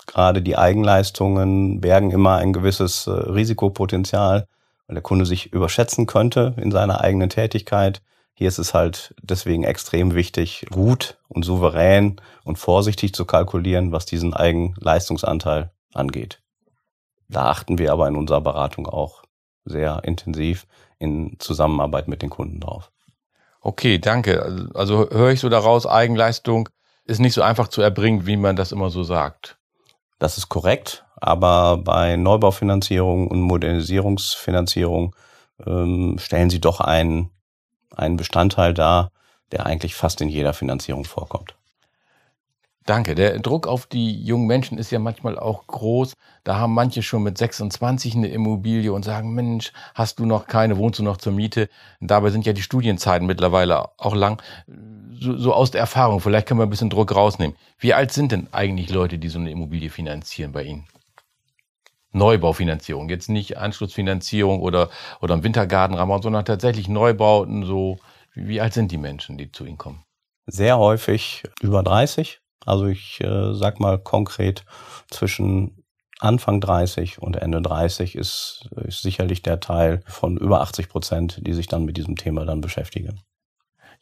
Gerade 0.06 0.42
die 0.42 0.56
Eigenleistungen 0.56 1.80
bergen 1.80 2.10
immer 2.10 2.36
ein 2.36 2.52
gewisses 2.52 3.06
äh, 3.06 3.10
Risikopotenzial, 3.10 4.46
weil 4.86 4.94
der 4.94 5.02
Kunde 5.02 5.24
sich 5.24 5.52
überschätzen 5.52 6.06
könnte 6.06 6.54
in 6.56 6.70
seiner 6.70 7.00
eigenen 7.00 7.30
Tätigkeit 7.30 8.02
hier 8.40 8.48
ist 8.48 8.58
es 8.58 8.72
halt 8.72 9.14
deswegen 9.20 9.64
extrem 9.64 10.14
wichtig, 10.14 10.64
gut 10.70 11.18
und 11.28 11.44
souverän 11.44 12.22
und 12.42 12.56
vorsichtig 12.56 13.12
zu 13.12 13.26
kalkulieren, 13.26 13.92
was 13.92 14.06
diesen 14.06 14.32
Eigenleistungsanteil 14.32 15.72
angeht. 15.92 16.40
Da 17.28 17.50
achten 17.50 17.76
wir 17.76 17.92
aber 17.92 18.08
in 18.08 18.16
unserer 18.16 18.40
Beratung 18.40 18.86
auch 18.86 19.24
sehr 19.66 20.04
intensiv 20.04 20.66
in 20.98 21.36
Zusammenarbeit 21.38 22.08
mit 22.08 22.22
den 22.22 22.30
Kunden 22.30 22.60
drauf. 22.60 22.90
Okay, 23.60 23.98
danke. 23.98 24.68
Also, 24.74 25.08
höre 25.10 25.30
ich 25.30 25.40
so 25.40 25.48
daraus, 25.48 25.86
Eigenleistung 25.86 26.68
ist 27.04 27.18
nicht 27.20 27.34
so 27.34 27.42
einfach 27.42 27.68
zu 27.68 27.82
erbringen, 27.82 28.26
wie 28.26 28.36
man 28.36 28.56
das 28.56 28.72
immer 28.72 28.90
so 28.90 29.02
sagt. 29.02 29.58
Das 30.18 30.38
ist 30.38 30.48
korrekt, 30.48 31.04
aber 31.16 31.78
bei 31.78 32.16
Neubaufinanzierung 32.16 33.28
und 33.28 33.40
Modernisierungsfinanzierung 33.40 35.14
ähm, 35.66 36.16
stellen 36.18 36.50
sie 36.50 36.60
doch 36.60 36.80
einen 36.80 37.30
ein 37.96 38.16
Bestandteil 38.16 38.74
da, 38.74 39.10
der 39.52 39.66
eigentlich 39.66 39.94
fast 39.94 40.20
in 40.20 40.28
jeder 40.28 40.52
Finanzierung 40.52 41.04
vorkommt. 41.04 41.56
Danke. 42.86 43.14
Der 43.14 43.38
Druck 43.38 43.66
auf 43.66 43.86
die 43.86 44.22
jungen 44.22 44.46
Menschen 44.46 44.78
ist 44.78 44.90
ja 44.90 44.98
manchmal 44.98 45.38
auch 45.38 45.66
groß. 45.66 46.14
Da 46.44 46.56
haben 46.56 46.72
manche 46.72 47.02
schon 47.02 47.22
mit 47.22 47.36
26 47.36 48.16
eine 48.16 48.28
Immobilie 48.28 48.92
und 48.92 49.04
sagen, 49.04 49.34
Mensch, 49.34 49.72
hast 49.94 50.18
du 50.18 50.26
noch 50.26 50.46
keine, 50.46 50.78
wohnst 50.78 50.98
du 50.98 51.02
noch 51.02 51.18
zur 51.18 51.32
Miete? 51.32 51.68
Und 52.00 52.10
dabei 52.10 52.30
sind 52.30 52.46
ja 52.46 52.52
die 52.52 52.62
Studienzeiten 52.62 53.26
mittlerweile 53.26 53.90
auch 53.98 54.14
lang. 54.14 54.42
So, 55.12 55.36
so 55.36 55.52
aus 55.52 55.70
der 55.70 55.82
Erfahrung, 55.82 56.20
vielleicht 56.20 56.46
können 56.46 56.58
wir 56.58 56.66
ein 56.66 56.70
bisschen 56.70 56.90
Druck 56.90 57.14
rausnehmen. 57.14 57.54
Wie 57.78 57.92
alt 57.92 58.12
sind 58.12 58.32
denn 58.32 58.48
eigentlich 58.52 58.88
Leute, 58.88 59.18
die 59.18 59.28
so 59.28 59.38
eine 59.38 59.50
Immobilie 59.50 59.90
finanzieren 59.90 60.52
bei 60.52 60.64
Ihnen? 60.64 60.86
Neubaufinanzierung, 62.12 63.08
jetzt 63.08 63.28
nicht 63.28 63.58
Anschlussfinanzierung 63.58 64.60
oder, 64.60 64.90
oder 65.20 65.34
im 65.34 65.44
Wintergartenrahmen, 65.44 66.22
sondern 66.22 66.44
tatsächlich 66.44 66.88
Neubauten, 66.88 67.64
so, 67.64 67.98
wie, 68.34 68.48
wie 68.48 68.60
alt 68.60 68.72
sind 68.72 68.90
die 68.90 68.98
Menschen, 68.98 69.38
die 69.38 69.52
zu 69.52 69.64
Ihnen 69.64 69.78
kommen? 69.78 70.02
Sehr 70.46 70.78
häufig 70.78 71.44
über 71.60 71.82
30. 71.82 72.39
Also 72.66 72.86
ich 72.86 73.20
äh, 73.20 73.54
sag 73.54 73.80
mal 73.80 73.98
konkret 73.98 74.64
zwischen 75.10 75.84
Anfang 76.18 76.60
30 76.60 77.20
und 77.20 77.36
Ende 77.36 77.62
30 77.62 78.14
ist, 78.14 78.68
ist 78.84 79.02
sicherlich 79.02 79.42
der 79.42 79.60
Teil 79.60 80.02
von 80.06 80.36
über 80.36 80.60
80 80.60 80.88
Prozent, 80.88 81.38
die 81.46 81.54
sich 81.54 81.66
dann 81.66 81.84
mit 81.84 81.96
diesem 81.96 82.16
Thema 82.16 82.44
dann 82.44 82.60
beschäftigen. 82.60 83.20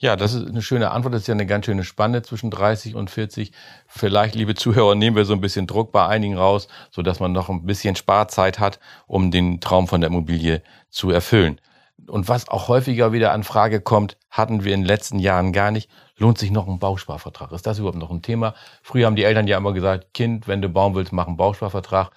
Ja, 0.00 0.14
das 0.14 0.32
ist 0.32 0.46
eine 0.46 0.62
schöne 0.62 0.92
Antwort. 0.92 1.14
Das 1.14 1.22
ist 1.22 1.26
ja 1.26 1.34
eine 1.34 1.46
ganz 1.46 1.66
schöne 1.66 1.82
Spanne 1.82 2.22
zwischen 2.22 2.50
30 2.50 2.94
und 2.94 3.10
40. 3.10 3.50
Vielleicht, 3.88 4.36
liebe 4.36 4.54
Zuhörer, 4.54 4.94
nehmen 4.94 5.16
wir 5.16 5.24
so 5.24 5.32
ein 5.32 5.40
bisschen 5.40 5.66
Druck 5.66 5.90
bei 5.90 6.06
einigen 6.06 6.36
raus, 6.36 6.68
so 6.92 7.02
dass 7.02 7.18
man 7.18 7.32
noch 7.32 7.48
ein 7.48 7.66
bisschen 7.66 7.96
Sparzeit 7.96 8.60
hat, 8.60 8.78
um 9.08 9.32
den 9.32 9.60
Traum 9.60 9.88
von 9.88 10.00
der 10.00 10.10
Immobilie 10.10 10.62
zu 10.88 11.10
erfüllen. 11.10 11.60
Und 12.08 12.28
was 12.28 12.48
auch 12.48 12.68
häufiger 12.68 13.12
wieder 13.12 13.32
an 13.32 13.44
Frage 13.44 13.80
kommt, 13.80 14.16
hatten 14.30 14.64
wir 14.64 14.74
in 14.74 14.80
den 14.80 14.86
letzten 14.86 15.18
Jahren 15.18 15.52
gar 15.52 15.70
nicht, 15.70 15.90
lohnt 16.16 16.38
sich 16.38 16.50
noch 16.50 16.66
ein 16.66 16.78
Bausparvertrag? 16.78 17.52
Ist 17.52 17.66
das 17.66 17.78
überhaupt 17.78 17.98
noch 17.98 18.10
ein 18.10 18.22
Thema? 18.22 18.54
Früher 18.82 19.06
haben 19.06 19.16
die 19.16 19.24
Eltern 19.24 19.46
ja 19.46 19.58
immer 19.58 19.72
gesagt, 19.72 20.14
Kind, 20.14 20.48
wenn 20.48 20.62
du 20.62 20.68
bauen 20.68 20.94
willst, 20.94 21.12
mach 21.12 21.26
einen 21.26 21.36
Bausparvertrag. 21.36 22.10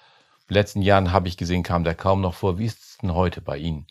In 0.48 0.54
den 0.54 0.54
letzten 0.54 0.82
Jahren 0.82 1.12
habe 1.12 1.28
ich 1.28 1.36
gesehen, 1.36 1.62
kam 1.62 1.84
der 1.84 1.94
kaum 1.94 2.20
noch 2.20 2.34
vor. 2.34 2.58
Wie 2.58 2.66
ist 2.66 2.78
es 2.78 2.98
denn 2.98 3.14
heute 3.14 3.40
bei 3.40 3.58
Ihnen? 3.58 3.86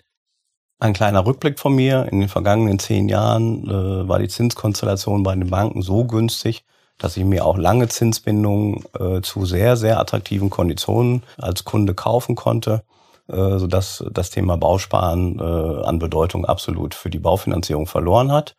Ein 0.79 0.93
kleiner 0.93 1.25
Rückblick 1.25 1.59
von 1.59 1.75
mir. 1.75 2.07
In 2.11 2.19
den 2.19 2.29
vergangenen 2.29 2.79
zehn 2.79 3.07
Jahren 3.07 3.69
äh, 3.69 4.07
war 4.07 4.17
die 4.17 4.27
Zinskonstellation 4.27 5.21
bei 5.21 5.35
den 5.35 5.49
Banken 5.49 5.83
so 5.83 6.05
günstig, 6.05 6.65
dass 6.97 7.17
ich 7.17 7.23
mir 7.23 7.45
auch 7.45 7.57
lange 7.57 7.87
Zinsbindungen 7.87 8.83
äh, 8.99 9.21
zu 9.21 9.45
sehr, 9.45 9.77
sehr 9.77 9.99
attraktiven 9.99 10.49
Konditionen 10.49 11.23
als 11.37 11.65
Kunde 11.65 11.93
kaufen 11.93 12.35
konnte, 12.35 12.83
äh, 13.31 13.59
sodass 13.59 14.03
das 14.11 14.29
Thema 14.29 14.57
Bausparen 14.57 15.39
äh, 15.39 15.85
an 15.85 15.99
Bedeutung 15.99 16.45
absolut 16.45 16.93
für 16.93 17.09
die 17.09 17.19
Baufinanzierung 17.19 17.87
verloren 17.87 18.31
hat. 18.31 18.55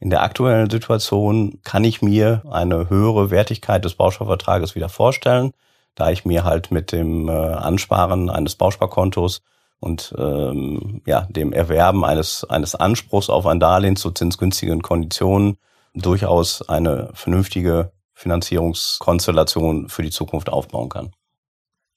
In 0.00 0.10
der 0.10 0.22
aktuellen 0.22 0.70
Situation 0.70 1.60
kann 1.64 1.84
ich 1.84 2.02
mir 2.02 2.42
eine 2.50 2.88
höhere 2.88 3.30
Wertigkeit 3.30 3.84
des 3.84 3.94
Bausparvertrages 3.94 4.74
wieder 4.74 4.88
vorstellen, 4.88 5.52
da 5.94 6.10
ich 6.10 6.24
mir 6.24 6.44
halt 6.44 6.70
mit 6.70 6.92
dem 6.92 7.28
äh, 7.28 7.32
Ansparen 7.32 8.30
eines 8.30 8.54
Bausparkontos 8.54 9.42
und 9.80 10.14
ähm, 10.18 11.02
ja, 11.06 11.26
dem 11.30 11.52
Erwerben 11.52 12.04
eines, 12.04 12.44
eines 12.44 12.74
Anspruchs 12.74 13.30
auf 13.30 13.46
ein 13.46 13.60
Darlehen 13.60 13.96
zu 13.96 14.10
zinsgünstigen 14.10 14.82
Konditionen 14.82 15.56
durchaus 15.94 16.68
eine 16.68 17.10
vernünftige 17.14 17.92
Finanzierungskonstellation 18.14 19.88
für 19.88 20.02
die 20.02 20.10
Zukunft 20.10 20.48
aufbauen 20.48 20.88
kann. 20.88 21.12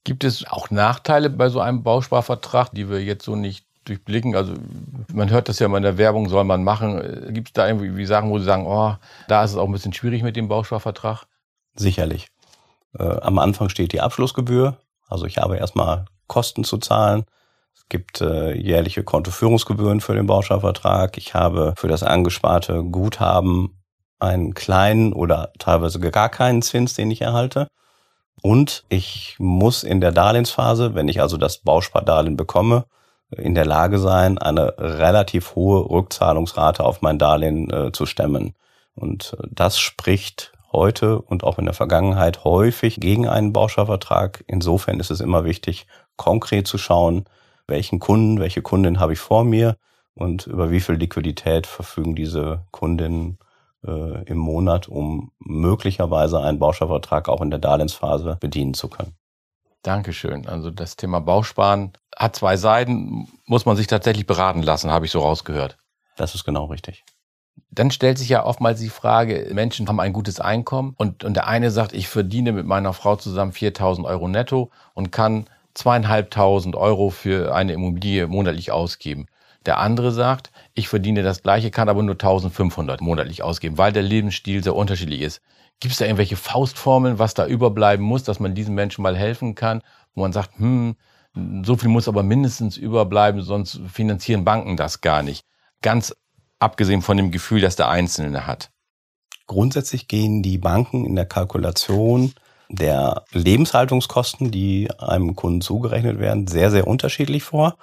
Gibt 0.03 0.23
es 0.23 0.45
auch 0.47 0.71
Nachteile 0.71 1.29
bei 1.29 1.49
so 1.49 1.59
einem 1.59 1.83
Bausparvertrag, 1.83 2.71
die 2.71 2.89
wir 2.89 3.03
jetzt 3.03 3.23
so 3.23 3.35
nicht 3.35 3.65
durchblicken? 3.85 4.35
Also 4.35 4.53
man 5.13 5.29
hört 5.29 5.47
das 5.47 5.59
ja 5.59 5.67
immer 5.67 5.77
in 5.77 5.83
der 5.83 5.97
Werbung, 5.97 6.27
soll 6.27 6.43
man 6.43 6.63
machen. 6.63 7.33
Gibt 7.33 7.49
es 7.49 7.53
da 7.53 7.67
irgendwie 7.67 8.05
Sachen, 8.05 8.29
wo 8.31 8.39
Sie 8.39 8.45
sagen, 8.45 8.65
oh, 8.65 8.95
da 9.27 9.43
ist 9.43 9.51
es 9.51 9.57
auch 9.57 9.65
ein 9.65 9.71
bisschen 9.71 9.93
schwierig 9.93 10.23
mit 10.23 10.35
dem 10.35 10.47
Bausparvertrag? 10.47 11.25
Sicherlich. 11.75 12.29
Äh, 12.97 13.03
am 13.03 13.37
Anfang 13.37 13.69
steht 13.69 13.93
die 13.93 14.01
Abschlussgebühr. 14.01 14.77
Also 15.07 15.25
ich 15.25 15.37
habe 15.37 15.57
erstmal 15.57 16.05
Kosten 16.27 16.63
zu 16.63 16.77
zahlen. 16.77 17.25
Es 17.75 17.87
gibt 17.89 18.21
äh, 18.21 18.53
jährliche 18.53 19.03
Kontoführungsgebühren 19.03 20.01
für 20.01 20.15
den 20.15 20.25
Bausparvertrag. 20.25 21.17
Ich 21.17 21.33
habe 21.33 21.73
für 21.77 21.87
das 21.87 22.03
angesparte 22.03 22.83
Guthaben 22.83 23.81
einen 24.19 24.53
kleinen 24.53 25.13
oder 25.13 25.51
teilweise 25.59 25.99
gar 25.99 26.29
keinen 26.29 26.61
Zins, 26.61 26.93
den 26.93 27.11
ich 27.11 27.21
erhalte. 27.21 27.67
Und 28.41 28.83
ich 28.89 29.35
muss 29.39 29.83
in 29.83 30.01
der 30.01 30.11
Darlehensphase, 30.11 30.95
wenn 30.95 31.07
ich 31.07 31.21
also 31.21 31.37
das 31.37 31.59
Bauspardarlehen 31.59 32.37
bekomme, 32.37 32.85
in 33.37 33.55
der 33.55 33.65
Lage 33.65 33.97
sein, 33.97 34.37
eine 34.37 34.75
relativ 34.77 35.55
hohe 35.55 35.89
Rückzahlungsrate 35.89 36.83
auf 36.83 37.01
mein 37.01 37.17
Darlehen 37.17 37.69
äh, 37.71 37.91
zu 37.91 38.05
stemmen. 38.05 38.55
Und 38.95 39.37
äh, 39.39 39.47
das 39.49 39.79
spricht 39.79 40.51
heute 40.73 41.21
und 41.21 41.43
auch 41.43 41.59
in 41.59 41.65
der 41.65 41.73
Vergangenheit 41.73 42.43
häufig 42.43 42.99
gegen 42.99 43.27
einen 43.27 43.53
Bausparvertrag. 43.53 44.43
Insofern 44.47 44.99
ist 44.99 45.11
es 45.11 45.21
immer 45.21 45.43
wichtig, 45.45 45.87
konkret 46.17 46.67
zu 46.67 46.77
schauen, 46.77 47.25
welchen 47.67 47.99
Kunden, 47.99 48.39
welche 48.39 48.61
Kundin 48.61 48.99
habe 48.99 49.13
ich 49.13 49.19
vor 49.19 49.43
mir 49.43 49.77
und 50.13 50.47
über 50.47 50.71
wie 50.71 50.79
viel 50.79 50.95
Liquidität 50.95 51.67
verfügen 51.67 52.15
diese 52.15 52.65
Kundinnen 52.71 53.37
äh, 53.85 54.23
im 54.25 54.37
Monat, 54.37 54.87
um 54.87 55.31
möglicherweise 55.39 56.39
einen 56.39 56.59
Bausparvertrag 56.59 57.29
auch 57.29 57.41
in 57.41 57.49
der 57.49 57.59
Darlehensphase 57.59 58.37
bedienen 58.39 58.73
zu 58.73 58.89
können. 58.89 59.13
Dankeschön. 59.83 60.47
Also 60.47 60.69
das 60.69 60.95
Thema 60.95 61.19
Bausparen 61.19 61.93
hat 62.15 62.35
zwei 62.35 62.57
Seiten, 62.57 63.27
muss 63.45 63.65
man 63.65 63.75
sich 63.75 63.87
tatsächlich 63.87 64.27
beraten 64.27 64.61
lassen, 64.61 64.91
habe 64.91 65.05
ich 65.05 65.11
so 65.11 65.19
rausgehört. 65.19 65.77
Das 66.17 66.35
ist 66.35 66.43
genau 66.43 66.65
richtig. 66.65 67.03
Dann 67.71 67.89
stellt 67.89 68.17
sich 68.17 68.29
ja 68.29 68.45
oftmals 68.45 68.79
die 68.79 68.89
Frage, 68.89 69.49
Menschen 69.53 69.87
haben 69.87 69.99
ein 69.99 70.13
gutes 70.13 70.39
Einkommen 70.39 70.93
und, 70.97 71.23
und 71.23 71.33
der 71.33 71.47
eine 71.47 71.71
sagt, 71.71 71.93
ich 71.93 72.07
verdiene 72.07 72.51
mit 72.51 72.65
meiner 72.65 72.93
Frau 72.93 73.15
zusammen 73.15 73.53
4000 73.53 74.05
Euro 74.05 74.27
netto 74.27 74.71
und 74.93 75.11
kann 75.11 75.45
zweieinhalbtausend 75.73 76.75
Euro 76.75 77.09
für 77.09 77.55
eine 77.55 77.73
Immobilie 77.73 78.27
monatlich 78.27 78.71
ausgeben. 78.71 79.27
Der 79.65 79.77
andere 79.77 80.11
sagt, 80.11 80.51
ich 80.73 80.87
verdiene 80.87 81.23
das 81.23 81.43
gleiche, 81.43 81.71
kann 81.71 81.89
aber 81.89 82.01
nur 82.01 82.15
1500 82.15 83.01
monatlich 83.01 83.43
ausgeben, 83.43 83.77
weil 83.77 83.91
der 83.91 84.03
Lebensstil 84.03 84.63
sehr 84.63 84.75
unterschiedlich 84.75 85.21
ist. 85.21 85.41
Gibt 85.79 85.93
es 85.93 85.99
da 85.99 86.05
irgendwelche 86.05 86.35
Faustformeln, 86.35 87.19
was 87.19 87.33
da 87.33 87.45
überbleiben 87.45 88.05
muss, 88.05 88.23
dass 88.23 88.39
man 88.39 88.55
diesen 88.55 88.75
Menschen 88.75 89.01
mal 89.01 89.15
helfen 89.15 89.55
kann, 89.55 89.81
wo 90.13 90.21
man 90.21 90.33
sagt, 90.33 90.57
hm, 90.57 90.95
so 91.63 91.75
viel 91.77 91.89
muss 91.89 92.07
aber 92.07 92.23
mindestens 92.23 92.77
überbleiben, 92.77 93.41
sonst 93.41 93.79
finanzieren 93.91 94.43
Banken 94.43 94.77
das 94.77 95.01
gar 95.01 95.23
nicht. 95.23 95.45
Ganz 95.81 96.15
abgesehen 96.59 97.01
von 97.01 97.17
dem 97.17 97.31
Gefühl, 97.31 97.61
das 97.61 97.75
der 97.75 97.89
Einzelne 97.89 98.45
hat. 98.47 98.69
Grundsätzlich 99.47 100.07
gehen 100.07 100.43
die 100.43 100.57
Banken 100.57 101.05
in 101.05 101.15
der 101.15 101.25
Kalkulation 101.25 102.33
der 102.69 103.25
Lebenshaltungskosten, 103.31 104.51
die 104.51 104.89
einem 104.97 105.35
Kunden 105.35 105.61
zugerechnet 105.61 106.19
werden, 106.19 106.47
sehr, 106.47 106.71
sehr 106.71 106.87
unterschiedlich 106.87 107.43
vor. 107.43 107.77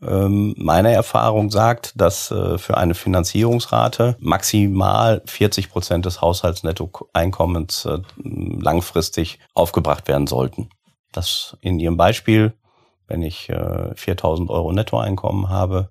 Ähm, 0.00 0.54
meine 0.56 0.92
Erfahrung 0.92 1.50
sagt, 1.50 2.00
dass 2.00 2.30
äh, 2.30 2.58
für 2.58 2.76
eine 2.76 2.94
Finanzierungsrate 2.94 4.16
maximal 4.20 5.22
40 5.26 5.70
Prozent 5.70 6.06
des 6.06 6.20
Haushaltsnettoeinkommens 6.20 7.84
äh, 7.86 7.98
langfristig 8.24 9.40
aufgebracht 9.54 10.06
werden 10.06 10.26
sollten. 10.26 10.70
Das 11.12 11.56
in 11.60 11.80
Ihrem 11.80 11.96
Beispiel, 11.96 12.52
wenn 13.06 13.22
ich 13.22 13.50
4000 13.94 14.48
äh, 14.48 14.52
Euro 14.52 14.72
Nettoeinkommen 14.72 15.48
habe, 15.48 15.88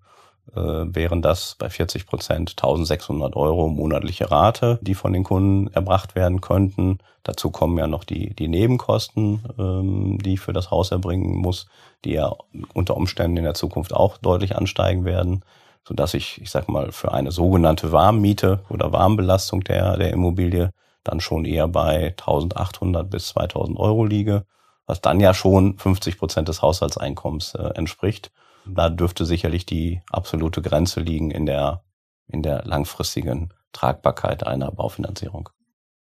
wären 0.57 1.21
das 1.21 1.55
bei 1.57 1.69
40 1.69 2.05
Prozent 2.05 2.51
1600 2.51 3.35
Euro 3.35 3.67
monatliche 3.67 4.31
Rate, 4.31 4.79
die 4.81 4.95
von 4.95 5.13
den 5.13 5.23
Kunden 5.23 5.67
erbracht 5.73 6.15
werden 6.15 6.41
könnten. 6.41 6.99
Dazu 7.23 7.51
kommen 7.51 7.77
ja 7.77 7.87
noch 7.87 8.03
die, 8.03 8.33
die 8.33 8.47
Nebenkosten, 8.47 9.43
ähm, 9.59 10.17
die 10.19 10.33
ich 10.33 10.39
für 10.39 10.53
das 10.53 10.71
Haus 10.71 10.91
erbringen 10.91 11.35
muss 11.35 11.67
die 12.05 12.13
ja 12.13 12.31
unter 12.73 12.95
Umständen 12.95 13.37
in 13.37 13.43
der 13.43 13.53
Zukunft 13.53 13.93
auch 13.93 14.17
deutlich 14.17 14.55
ansteigen 14.55 15.05
werden, 15.05 15.43
so 15.87 15.93
dass 15.93 16.13
ich, 16.13 16.41
ich 16.41 16.49
sag 16.49 16.67
mal, 16.69 16.91
für 16.91 17.11
eine 17.11 17.31
sogenannte 17.31 17.91
Warmmiete 17.91 18.61
oder 18.69 18.91
Warmbelastung 18.91 19.61
der, 19.61 19.97
der 19.97 20.11
Immobilie 20.11 20.71
dann 21.03 21.19
schon 21.21 21.45
eher 21.45 21.67
bei 21.67 22.09
1800 22.09 23.09
bis 23.09 23.29
2000 23.29 23.79
Euro 23.79 24.05
liege, 24.05 24.45
was 24.85 25.01
dann 25.01 25.19
ja 25.19 25.33
schon 25.33 25.77
50 25.77 26.17
Prozent 26.17 26.47
des 26.49 26.61
Haushaltseinkommens 26.61 27.55
äh, 27.55 27.69
entspricht. 27.75 28.31
Da 28.69 28.89
dürfte 28.89 29.25
sicherlich 29.25 29.65
die 29.65 30.01
absolute 30.11 30.61
Grenze 30.61 30.99
liegen 30.99 31.31
in 31.31 31.45
der, 31.45 31.83
in 32.27 32.43
der 32.43 32.63
langfristigen 32.65 33.53
Tragbarkeit 33.71 34.45
einer 34.45 34.71
Baufinanzierung. 34.71 35.49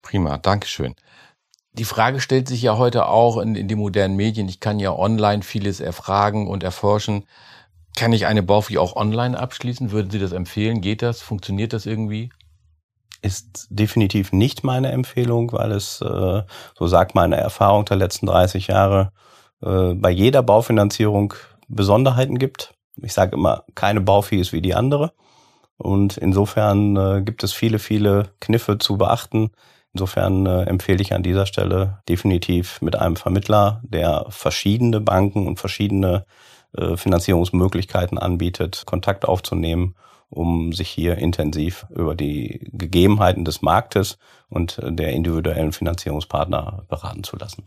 Prima, 0.02 0.38
Dankeschön. 0.38 0.96
Die 1.74 1.86
Frage 1.86 2.20
stellt 2.20 2.48
sich 2.48 2.62
ja 2.62 2.78
heute 2.78 3.08
auch 3.08 3.38
in, 3.38 3.56
in 3.56 3.68
den 3.68 3.80
modernen 3.80 4.16
Medien. 4.16 4.48
Ich 4.48 4.60
kann 4.60 4.80
ja 4.80 4.94
online 4.94 5.42
vieles 5.42 5.80
erfragen 5.80 6.48
und 6.48 6.62
erforschen. 6.62 7.26
Kann 7.96 8.14
ich 8.14 8.28
eine 8.28 8.44
Baufi 8.44 8.78
auch 8.78 8.96
online 8.96 9.40
abschließen? 9.40 9.92
Würden 9.92 10.12
Sie 10.12 10.20
das 10.20 10.32
empfehlen? 10.32 10.82
Geht 10.82 11.02
das? 11.02 11.22
Funktioniert 11.22 11.74
das 11.74 11.86
irgendwie? 11.86 12.30
Ist 13.22 13.68
definitiv 13.70 14.34
nicht 14.34 14.64
meine 14.64 14.92
Empfehlung, 14.92 15.52
weil 15.52 15.72
es, 15.72 16.02
äh, 16.02 16.44
so 16.78 16.88
sagt 16.88 17.16
meine 17.16 17.38
Erfahrung 17.38 17.86
der 17.86 17.98
letzten 17.98 18.28
30 18.28 18.68
Jahre, 18.68 19.12
äh, 19.62 19.94
bei 19.94 20.10
jeder 20.10 20.44
Baufinanzierung 20.44 21.34
Besonderheiten 21.68 22.38
gibt. 22.38 22.74
Ich 23.02 23.14
sage 23.14 23.36
immer, 23.36 23.64
keine 23.76 24.02
Baufi 24.02 24.38
ist 24.40 24.54
wie 24.54 24.62
die 24.62 24.76
andere. 24.76 25.14
Und 25.78 26.18
insofern 26.18 26.96
äh, 26.96 27.22
gibt 27.24 27.44
es 27.44 27.54
viele, 27.54 27.80
viele 27.80 28.30
Kniffe 28.40 28.78
zu 28.78 28.98
beachten, 28.98 29.52
Insofern 29.94 30.48
äh, 30.48 30.64
empfehle 30.64 31.02
ich 31.02 31.14
an 31.14 31.22
dieser 31.22 31.46
Stelle 31.46 32.00
definitiv 32.10 32.82
mit 32.82 32.96
einem 32.96 33.16
Vermittler, 33.16 33.82
der 33.84 34.26
verschiedene 34.30 35.00
Banken 35.00 35.46
und 35.46 35.60
verschiedene 35.60 36.26
äh, 36.76 36.98
Finanzierungsmöglichkeiten 36.98 38.18
anbietet, 38.18 38.84
Kontakt 38.88 39.26
aufzunehmen, 39.26 39.96
um 40.30 40.74
sich 40.74 40.90
hier 40.90 41.20
intensiv 41.20 41.86
über 41.92 42.16
die 42.16 42.72
Gegebenheiten 42.74 43.46
des 43.46 43.62
Marktes 43.62 44.18
und 44.50 44.82
der 44.84 45.14
individuellen 45.14 45.72
Finanzierungspartner 45.72 46.86
beraten 46.88 47.24
zu 47.24 47.38
lassen. 47.38 47.66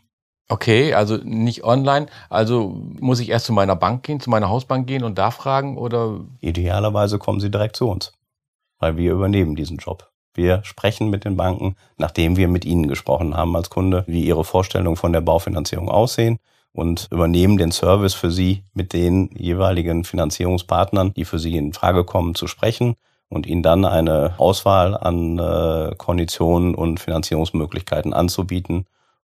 Okay, 0.49 0.95
also 0.95 1.17
nicht 1.17 1.65
online. 1.65 2.07
Also 2.31 2.81
muss 3.01 3.19
ich 3.21 3.31
erst 3.31 3.47
zu 3.47 3.53
meiner 3.53 3.75
Bank 3.75 4.05
gehen, 4.05 4.21
zu 4.21 4.31
meiner 4.31 4.49
Hausbank 4.49 4.87
gehen 4.87 5.03
und 5.03 5.19
da 5.19 5.31
fragen 5.31 5.77
oder? 5.77 6.21
Idealerweise 6.41 7.19
kommen 7.19 7.41
Sie 7.41 7.51
direkt 7.51 7.77
zu 7.77 7.89
uns, 7.89 8.13
weil 8.79 8.97
wir 8.97 9.13
übernehmen 9.13 9.57
diesen 9.57 9.79
Job. 9.79 10.11
Wir 10.35 10.63
sprechen 10.65 11.11
mit 11.11 11.25
den 11.25 11.37
Banken, 11.37 11.77
nachdem 11.97 12.37
wir 12.37 12.47
mit 12.47 12.65
ihnen 12.65 12.87
gesprochen 12.89 13.37
haben 13.37 13.57
als 13.57 13.71
Kunde, 13.71 14.05
wie 14.07 14.25
ihre 14.25 14.45
Vorstellungen 14.45 14.97
von 14.97 15.13
der 15.13 15.23
Baufinanzierung 15.23 15.89
aussehen 15.89 16.39
und 16.73 17.09
übernehmen 17.11 17.57
den 17.57 17.73
Service 17.73 18.15
für 18.15 18.31
sie 18.31 18.63
mit 18.75 18.93
den 18.93 19.31
jeweiligen 19.35 20.05
Finanzierungspartnern, 20.05 21.15
die 21.15 21.25
für 21.25 21.39
sie 21.39 21.57
in 21.57 21.73
Frage 21.73 22.05
kommen, 22.05 22.35
zu 22.35 22.47
sprechen 22.47 22.97
und 23.29 23.47
ihnen 23.47 23.63
dann 23.63 23.85
eine 23.85 24.35
Auswahl 24.39 24.97
an 24.97 25.39
äh, 25.39 25.95
Konditionen 25.97 26.75
und 26.75 27.01
Finanzierungsmöglichkeiten 27.01 28.13
anzubieten, 28.13 28.87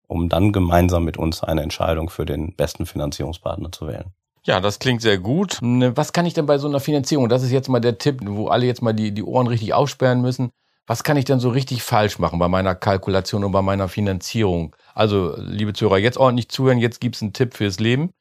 um 0.07 0.29
dann 0.29 0.53
gemeinsam 0.53 1.05
mit 1.05 1.17
uns 1.17 1.43
eine 1.43 1.63
Entscheidung 1.63 2.11
für 2.11 2.27
den 2.27 2.55
besten 2.55 2.87
Finanzierungspartner 2.87 3.73
zu 3.73 3.87
wählen. 3.87 4.13
Ja, 4.45 4.61
das 4.61 4.79
klingt 4.79 5.03
sehr 5.03 5.19
gut. 5.19 5.59
Was 5.61 6.13
kann 6.13 6.25
ich 6.25 6.35
denn 6.35 6.47
bei 6.47 6.59
so 6.59 6.69
einer 6.69 6.79
Finanzierung? 6.79 7.29
Das 7.29 7.43
ist 7.43 7.51
jetzt 7.51 7.69
mal 7.69 7.81
der 7.81 7.99
Tipp, 7.99 8.21
wo 8.25 8.47
alle 8.49 8.67
jetzt 8.67 8.81
mal 8.81 8.93
die, 8.93 9.13
die 9.13 9.25
Ohren 9.25 9.49
richtig 9.49 9.75
aussperren 9.75 10.21
müssen 10.21 10.53
was 10.87 11.03
kann 11.03 11.17
ich 11.17 11.25
denn 11.25 11.41
so 11.41 11.51
richtig 11.51 11.83
falsch 11.83 12.19
machen 12.19 12.39
bei 12.39 12.49
meiner 12.49 12.75
Kalkulation 12.75 13.45
und 13.45 13.53
bei 13.53 13.63
meiner 13.63 13.89
Finanzierung? 13.89 14.77
Also, 14.95 15.35
liebe 15.37 15.73
Zuhörer, 15.73 15.99
jetzt 15.99 16.17
ordentlich 16.17 16.49
zuhören, 16.49 16.79
jetzt 16.79 17.01
gibt's 17.01 17.23
einen 17.23 17.33
Tipp 17.33 17.55
fürs 17.55 17.81
Leben. 17.81 18.13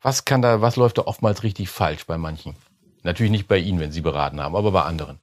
Was 0.00 0.24
kann 0.24 0.42
da, 0.42 0.60
was 0.62 0.76
läuft 0.76 0.98
da 0.98 1.02
oftmals 1.02 1.42
richtig 1.42 1.68
falsch 1.68 2.06
bei 2.06 2.16
manchen? 2.16 2.54
Natürlich 3.02 3.30
nicht 3.30 3.48
bei 3.48 3.58
Ihnen, 3.58 3.80
wenn 3.80 3.92
Sie 3.92 4.00
beraten 4.00 4.40
haben, 4.40 4.56
aber 4.56 4.72
bei 4.72 4.82
anderen. 4.82 5.20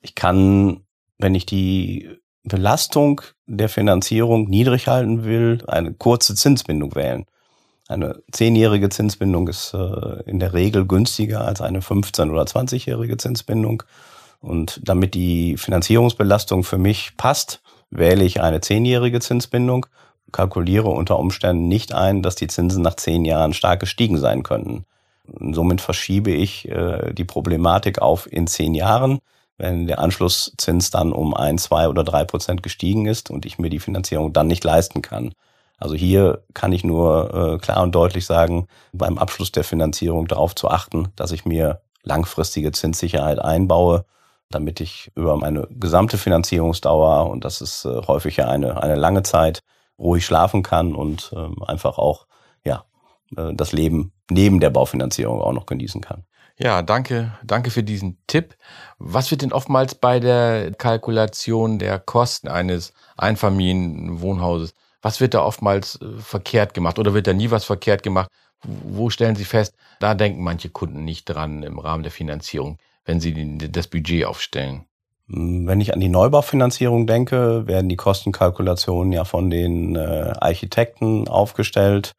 Ich 0.00 0.14
kann, 0.14 0.84
wenn 1.18 1.34
ich 1.34 1.46
die 1.46 2.10
Belastung 2.42 3.22
der 3.56 3.68
Finanzierung 3.68 4.48
niedrig 4.48 4.88
halten 4.88 5.24
will, 5.24 5.62
eine 5.66 5.92
kurze 5.92 6.34
Zinsbindung 6.34 6.94
wählen. 6.94 7.26
Eine 7.88 8.22
zehnjährige 8.30 8.88
Zinsbindung 8.88 9.48
ist 9.48 9.74
äh, 9.74 10.22
in 10.24 10.40
der 10.40 10.54
Regel 10.54 10.86
günstiger 10.86 11.42
als 11.42 11.60
eine 11.60 11.80
15- 11.80 12.30
oder 12.30 12.44
20-jährige 12.44 13.18
Zinsbindung. 13.18 13.82
Und 14.40 14.80
damit 14.82 15.14
die 15.14 15.56
Finanzierungsbelastung 15.58 16.64
für 16.64 16.78
mich 16.78 17.16
passt, 17.16 17.60
wähle 17.90 18.24
ich 18.24 18.40
eine 18.40 18.62
zehnjährige 18.62 19.20
Zinsbindung, 19.20 19.86
kalkuliere 20.32 20.88
unter 20.88 21.18
Umständen 21.18 21.68
nicht 21.68 21.92
ein, 21.92 22.22
dass 22.22 22.36
die 22.36 22.46
Zinsen 22.46 22.82
nach 22.82 22.96
zehn 22.96 23.26
Jahren 23.26 23.52
stark 23.52 23.80
gestiegen 23.80 24.18
sein 24.18 24.42
könnten. 24.42 24.86
Und 25.26 25.54
somit 25.54 25.82
verschiebe 25.82 26.30
ich 26.30 26.68
äh, 26.68 27.12
die 27.12 27.24
Problematik 27.24 28.00
auf 28.00 28.30
in 28.32 28.46
zehn 28.46 28.74
Jahren, 28.74 29.20
wenn 29.62 29.86
der 29.86 30.00
Anschlusszins 30.00 30.90
dann 30.90 31.12
um 31.12 31.34
ein, 31.34 31.56
zwei 31.56 31.88
oder 31.88 32.04
drei 32.04 32.24
Prozent 32.24 32.62
gestiegen 32.62 33.06
ist 33.06 33.30
und 33.30 33.46
ich 33.46 33.58
mir 33.58 33.70
die 33.70 33.78
Finanzierung 33.78 34.32
dann 34.32 34.48
nicht 34.48 34.64
leisten 34.64 35.02
kann. 35.02 35.32
Also 35.78 35.94
hier 35.94 36.44
kann 36.52 36.72
ich 36.72 36.84
nur 36.84 37.54
äh, 37.54 37.58
klar 37.58 37.82
und 37.82 37.94
deutlich 37.94 38.26
sagen, 38.26 38.66
beim 38.92 39.18
Abschluss 39.18 39.52
der 39.52 39.64
Finanzierung 39.64 40.26
darauf 40.26 40.54
zu 40.54 40.68
achten, 40.68 41.08
dass 41.16 41.32
ich 41.32 41.44
mir 41.44 41.80
langfristige 42.02 42.72
Zinssicherheit 42.72 43.38
einbaue 43.38 44.04
damit 44.54 44.80
ich 44.80 45.10
über 45.14 45.36
meine 45.36 45.66
gesamte 45.70 46.18
Finanzierungsdauer, 46.18 47.30
und 47.30 47.44
das 47.44 47.60
ist 47.60 47.84
äh, 47.84 48.02
häufig 48.06 48.36
ja 48.36 48.48
eine, 48.48 48.82
eine 48.82 48.96
lange 48.96 49.22
Zeit, 49.22 49.60
ruhig 49.98 50.24
schlafen 50.24 50.62
kann 50.62 50.94
und 50.94 51.32
ähm, 51.36 51.62
einfach 51.62 51.98
auch 51.98 52.26
ja 52.64 52.84
äh, 53.36 53.54
das 53.54 53.72
Leben 53.72 54.12
neben 54.30 54.60
der 54.60 54.70
Baufinanzierung 54.70 55.40
auch 55.40 55.52
noch 55.52 55.66
genießen 55.66 56.00
kann. 56.00 56.24
Ja, 56.58 56.82
danke, 56.82 57.32
danke 57.44 57.70
für 57.70 57.82
diesen 57.82 58.18
Tipp. 58.26 58.56
Was 58.98 59.30
wird 59.30 59.42
denn 59.42 59.52
oftmals 59.52 59.94
bei 59.94 60.20
der 60.20 60.72
Kalkulation 60.72 61.78
der 61.78 61.98
Kosten 61.98 62.48
eines 62.48 62.92
Einfamilienwohnhauses, 63.16 64.74
was 65.00 65.20
wird 65.20 65.34
da 65.34 65.42
oftmals 65.42 66.00
äh, 66.00 66.20
verkehrt 66.20 66.74
gemacht 66.74 66.98
oder 66.98 67.14
wird 67.14 67.26
da 67.26 67.32
nie 67.32 67.50
was 67.50 67.64
verkehrt 67.64 68.02
gemacht? 68.02 68.28
Wo 68.64 69.10
stellen 69.10 69.34
Sie 69.34 69.44
fest, 69.44 69.74
da 69.98 70.14
denken 70.14 70.44
manche 70.44 70.68
Kunden 70.68 71.04
nicht 71.04 71.24
dran 71.24 71.64
im 71.64 71.80
Rahmen 71.80 72.04
der 72.04 72.12
Finanzierung, 72.12 72.78
wenn 73.04 73.18
sie 73.18 73.58
das 73.58 73.88
Budget 73.88 74.24
aufstellen? 74.24 74.84
Hm, 75.28 75.66
wenn 75.66 75.80
ich 75.80 75.92
an 75.92 76.00
die 76.00 76.08
Neubaufinanzierung 76.08 77.08
denke, 77.08 77.66
werden 77.66 77.88
die 77.88 77.96
Kostenkalkulationen 77.96 79.12
ja 79.12 79.24
von 79.24 79.50
den 79.50 79.96
äh, 79.96 80.32
Architekten 80.38 81.26
aufgestellt. 81.26 82.12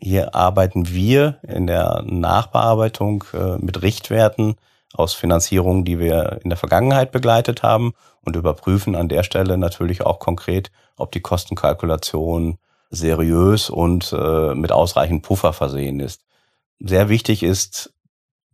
Hier 0.00 0.34
arbeiten 0.34 0.88
wir 0.88 1.38
in 1.42 1.66
der 1.66 2.02
Nachbearbeitung 2.06 3.24
äh, 3.32 3.56
mit 3.58 3.82
Richtwerten 3.82 4.56
aus 4.92 5.14
Finanzierungen, 5.14 5.84
die 5.84 5.98
wir 5.98 6.40
in 6.42 6.50
der 6.50 6.56
Vergangenheit 6.56 7.12
begleitet 7.12 7.62
haben 7.62 7.92
und 8.24 8.36
überprüfen 8.36 8.94
an 8.94 9.08
der 9.08 9.22
Stelle 9.22 9.58
natürlich 9.58 10.02
auch 10.02 10.18
konkret, 10.18 10.70
ob 10.96 11.12
die 11.12 11.20
Kostenkalkulation 11.20 12.58
seriös 12.90 13.70
und 13.70 14.12
äh, 14.12 14.54
mit 14.54 14.72
ausreichend 14.72 15.22
Puffer 15.22 15.52
versehen 15.52 16.00
ist. 16.00 16.22
Sehr 16.78 17.08
wichtig 17.08 17.42
ist, 17.42 17.92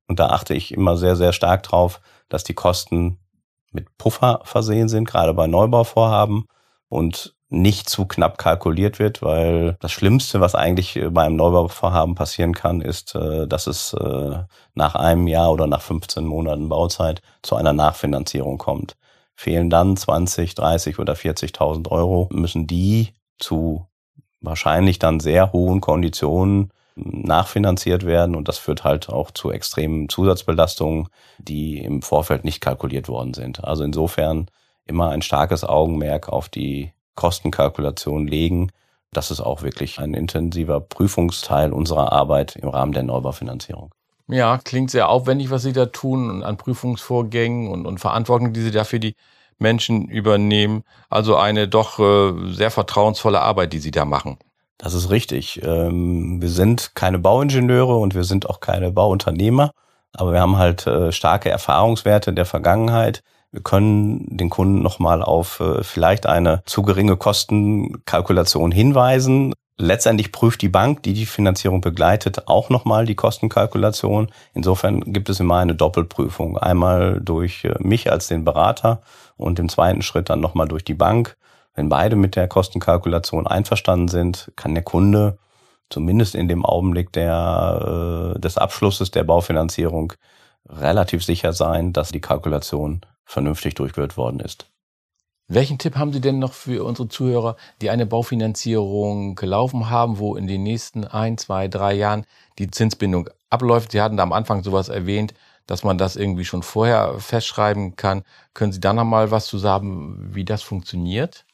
und 0.07 0.19
da 0.19 0.29
achte 0.29 0.55
ich 0.55 0.73
immer 0.73 0.97
sehr, 0.97 1.17
sehr 1.17 1.33
stark 1.33 1.63
drauf, 1.63 2.01
dass 2.29 2.45
die 2.45 2.55
Kosten 2.55 3.19
mit 3.71 3.97
Puffer 3.99 4.41
versehen 4.45 4.89
sind, 4.89 5.07
gerade 5.07 5.35
bei 5.35 5.47
Neubauvorhaben 5.47 6.47
und 6.89 7.35
nicht 7.51 7.91
zu 7.91 8.07
knapp 8.07 8.39
kalkuliert 8.39 8.99
wird, 8.99 9.23
weil 9.23 9.77
das 9.81 9.93
Schlimmste, 9.93 10.41
was 10.41 10.55
eigentlich 10.55 11.01
beim 11.11 11.35
Neubauvorhaben 11.35 12.15
passieren 12.15 12.55
kann, 12.55 12.81
ist, 12.81 13.15
äh, 13.17 13.47
dass 13.47 13.67
es 13.67 13.93
äh, 13.93 14.39
nach 14.75 14.95
einem 14.95 15.27
Jahr 15.27 15.51
oder 15.51 15.67
nach 15.67 15.83
15 15.83 16.25
Monaten 16.25 16.69
Bauzeit 16.69 17.21
zu 17.43 17.57
einer 17.57 17.73
Nachfinanzierung 17.73 18.59
kommt. 18.59 18.97
Fehlen 19.35 19.69
dann 19.69 19.97
20, 19.97 20.55
30 20.55 20.99
oder 20.99 21.15
40.000 21.15 21.91
Euro, 21.91 22.29
müssen 22.33 22.67
die 22.67 23.15
zu 23.39 23.87
wahrscheinlich 24.41 24.99
dann 24.99 25.19
sehr 25.21 25.53
hohen 25.53 25.81
Konditionen 25.81 26.71
nachfinanziert 26.95 28.05
werden 28.05 28.37
und 28.37 28.49
das 28.49 28.59
führt 28.59 28.85
halt 28.85 29.09
auch 29.09 29.31
zu 29.31 29.51
extremen 29.51 30.09
Zusatzbelastungen, 30.09 31.09
die 31.39 31.79
im 31.79 32.03
Vorfeld 32.03 32.45
nicht 32.45 32.61
kalkuliert 32.61 33.09
worden 33.09 33.35
sind. 33.35 33.65
Also 33.65 33.85
insofern 33.85 34.47
immer 34.87 35.11
ein 35.11 35.23
starkes 35.23 35.65
Augenmerk 35.65 36.29
auf 36.29 36.49
die 36.49 36.93
Kostenkalkulation 37.21 38.27
legen. 38.27 38.71
Das 39.13 39.31
ist 39.31 39.41
auch 39.41 39.61
wirklich 39.61 39.99
ein 39.99 40.15
intensiver 40.15 40.81
Prüfungsteil 40.81 41.71
unserer 41.71 42.13
Arbeit 42.13 42.57
im 42.57 42.71
Rahmen 42.71 42.93
der 42.93 43.03
Neubaufinanzierung. 43.03 43.95
Ja, 44.27 44.57
klingt 44.57 44.91
sehr 44.91 45.11
aufwendig, 45.11 45.51
was 45.51 45.63
Sie 45.63 45.75
da 45.75 45.87
tun 45.87 46.43
an 46.43 46.57
Prüfungsvorgängen 46.57 47.69
und, 47.69 47.85
und 47.85 47.99
Verantwortung, 47.99 48.55
die 48.55 48.63
Sie 48.63 48.71
da 48.71 48.85
für 48.85 49.01
die 49.01 49.17
Menschen 49.59 50.09
übernehmen. 50.09 50.83
Also 51.11 51.37
eine 51.37 51.69
doch 51.69 51.99
äh, 51.99 52.55
sehr 52.55 52.71
vertrauensvolle 52.71 53.41
Arbeit, 53.43 53.75
die 53.75 53.81
Sie 53.81 53.91
da 53.91 54.07
machen. 54.07 54.39
Das 54.79 54.95
ist 54.95 55.11
richtig. 55.11 55.61
Ähm, 55.63 56.41
wir 56.41 56.49
sind 56.49 56.95
keine 56.95 57.19
Bauingenieure 57.19 57.97
und 57.97 58.15
wir 58.15 58.25
sind 58.25 58.49
auch 58.49 58.61
keine 58.61 58.93
Bauunternehmer, 58.93 59.73
aber 60.15 60.33
wir 60.33 60.41
haben 60.41 60.57
halt 60.57 60.87
äh, 60.87 61.13
starke 61.13 61.51
Erfahrungswerte 61.51 62.33
der 62.33 62.47
Vergangenheit. 62.47 63.23
Wir 63.53 63.63
können 63.63 64.37
den 64.37 64.49
Kunden 64.49 64.81
nochmal 64.83 65.23
auf 65.23 65.61
äh, 65.61 65.83
vielleicht 65.83 66.27
eine 66.27 66.63
zu 66.67 66.83
geringe 66.83 67.17
Kostenkalkulation 67.17 68.71
hinweisen. 68.71 69.53
Letztendlich 69.77 70.31
prüft 70.31 70.63
die 70.63 70.69
Bank, 70.69 71.03
die 71.03 71.15
die 71.15 71.27
Finanzierung 71.27 71.81
begleitet, 71.81 72.47
auch 72.49 72.71
nochmal 72.71 73.07
die 73.07 73.15
Kostenkalkulation. 73.17 74.31
Insofern 74.55 75.01
gibt 75.13 75.31
es 75.31 75.41
immer 75.41 75.57
eine 75.57 75.75
Doppelprüfung. 75.75 76.59
Einmal 76.59 77.21
durch 77.21 77.65
äh, 77.65 77.75
mich 77.81 78.13
als 78.13 78.29
den 78.29 78.45
Berater 78.45 79.03
und 79.37 79.59
im 79.59 79.69
zweiten 79.69 80.03
Schritt 80.03 80.31
dann 80.31 80.41
nochmal 80.41 80.69
durch 80.69 80.85
die 80.85 80.95
Bank. 80.95 81.37
Wenn 81.75 81.89
beide 81.89 82.15
mit 82.15 82.37
der 82.37 82.47
Kostenkalkulation 82.47 83.47
einverstanden 83.47 84.09
sind, 84.09 84.53
kann 84.55 84.75
der 84.75 84.85
Kunde 84.85 85.39
zumindest 85.89 86.37
in 86.37 86.47
dem 86.47 86.65
Augenblick 86.65 87.13
der, 87.13 88.35
äh, 88.37 88.39
des 88.39 88.59
Abschlusses 88.59 89.11
der 89.11 89.25
Baufinanzierung 89.25 90.13
relativ 90.69 91.25
sicher 91.25 91.53
sein, 91.53 91.93
dass 91.93 92.11
die 92.11 92.21
Kalkulation 92.21 93.01
vernünftig 93.31 93.75
durchgeführt 93.75 94.17
worden 94.17 94.41
ist. 94.41 94.67
Welchen 95.53 95.79
Tipp 95.79 95.97
haben 95.97 96.13
Sie 96.13 96.21
denn 96.21 96.39
noch 96.39 96.53
für 96.53 96.85
unsere 96.85 97.09
Zuhörer, 97.09 97.57
die 97.81 97.91
eine 97.91 98.07
Baufinanzierung 98.07 99.35
gelaufen 99.35 99.91
haben, 99.91 100.19
wo 100.19 100.37
in 100.37 100.47
den 100.47 100.63
nächsten 100.63 101.05
ein, 101.05 101.39
zwei, 101.39 101.67
drei 101.67 101.93
Jahren 101.95 102.25
die 102.59 102.71
Zinsbindung 102.71 103.29
abläuft? 103.49 103.91
Sie 103.91 104.01
hatten 104.01 104.17
da 104.17 104.23
am 104.23 104.33
Anfang 104.33 104.63
sowas 104.63 104.89
erwähnt, 104.89 105.35
dass 105.67 105.83
man 105.83 105.99
das 105.99 106.15
irgendwie 106.15 106.45
schon 106.45 106.63
vorher 106.63 107.19
festschreiben 107.19 107.97
kann. 107.97 108.23
Können 108.55 108.73
Sie 108.73 108.79
da 108.79 108.93
noch 108.93 109.05
mal 109.05 109.33
was 109.33 109.47
zu 109.47 109.59
sagen, 109.59 110.35
wie 110.35 110.45
das 110.45 110.63
funktioniert? 110.63 111.45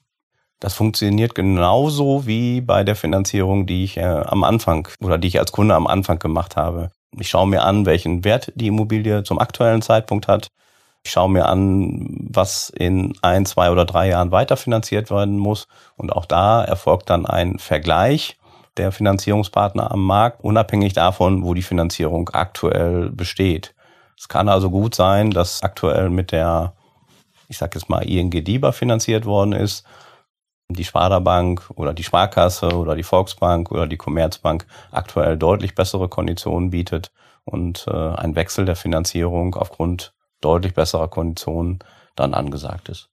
Das 0.61 0.75
funktioniert 0.75 1.35
genauso 1.35 2.27
wie 2.27 2.61
bei 2.61 2.85
der 2.85 2.97
Finanzierung, 2.97 3.67
die 3.67 3.85
ich 3.85 3.97
äh, 3.97 4.03
am 4.03 4.45
Anfang 4.45 4.89
oder 5.03 5.17
die 5.17 5.29
ich 5.29 5.39
als 5.39 5.53
Kunde 5.53 5.75
am 5.75 5.87
Anfang 5.87 6.19
gemacht 6.19 6.57
habe. 6.57 6.91
Ich 7.19 7.29
schaue 7.29 7.47
mir 7.47 7.63
an, 7.63 7.87
welchen 7.87 8.25
Wert 8.25 8.53
die 8.57 8.67
Immobilie 8.67 9.23
zum 9.23 9.39
aktuellen 9.39 9.83
Zeitpunkt 9.83 10.29
hat. 10.29 10.49
Ich 11.07 11.13
schaue 11.13 11.31
mir 11.31 11.47
an, 11.47 12.27
was 12.33 12.69
in 12.69 13.13
ein, 13.23 13.47
zwei 13.47 13.71
oder 13.71 13.85
drei 13.85 14.09
Jahren 14.09 14.33
weiterfinanziert 14.33 15.09
werden 15.09 15.39
muss. 15.39 15.69
Und 15.97 16.13
auch 16.13 16.25
da 16.27 16.65
erfolgt 16.65 17.11
dann 17.11 17.27
ein 17.27 17.61
Vergleich 17.61 18.37
der 18.77 18.91
Finanzierungspartner 18.91 19.93
am 19.93 20.05
Markt, 20.05 20.43
unabhängig 20.43 20.95
davon, 20.95 21.45
wo 21.45 21.55
die 21.55 21.63
Finanzierung 21.63 22.29
aktuell 22.31 23.11
besteht. 23.11 23.73
Es 24.19 24.27
kann 24.27 24.49
also 24.49 24.69
gut 24.69 24.97
sein, 24.97 25.31
dass 25.31 25.63
aktuell 25.63 26.11
mit 26.11 26.33
der, 26.33 26.75
ich 27.47 27.57
sage 27.57 27.79
jetzt 27.79 27.89
mal, 27.89 28.01
ING 28.01 28.31
DIBA 28.31 28.73
finanziert 28.73 29.27
worden 29.27 29.53
ist 29.53 29.87
die 30.69 30.83
Sparda-Bank 30.83 31.71
oder 31.77 31.95
die 31.95 32.03
Sparkasse 32.03 32.77
oder 32.77 32.97
die 32.97 33.05
Volksbank 33.05 33.71
oder 33.71 33.87
die 33.87 33.97
Commerzbank 33.97 34.67
aktuell 34.91 35.37
deutlich 35.37 35.77
bessere 35.77 36.09
Konditionen 36.09 36.71
bietet 36.71 37.13
und 37.45 37.87
äh, 37.87 37.93
ein 37.93 38.35
Wechsel 38.35 38.65
der 38.65 38.75
Finanzierung 38.75 39.55
aufgrund 39.55 40.16
deutlich 40.41 40.75
besserer 40.75 41.09
Konditionen 41.09 41.79
dann 42.15 42.35
angesagt 42.35 42.89
ist. 42.89 43.09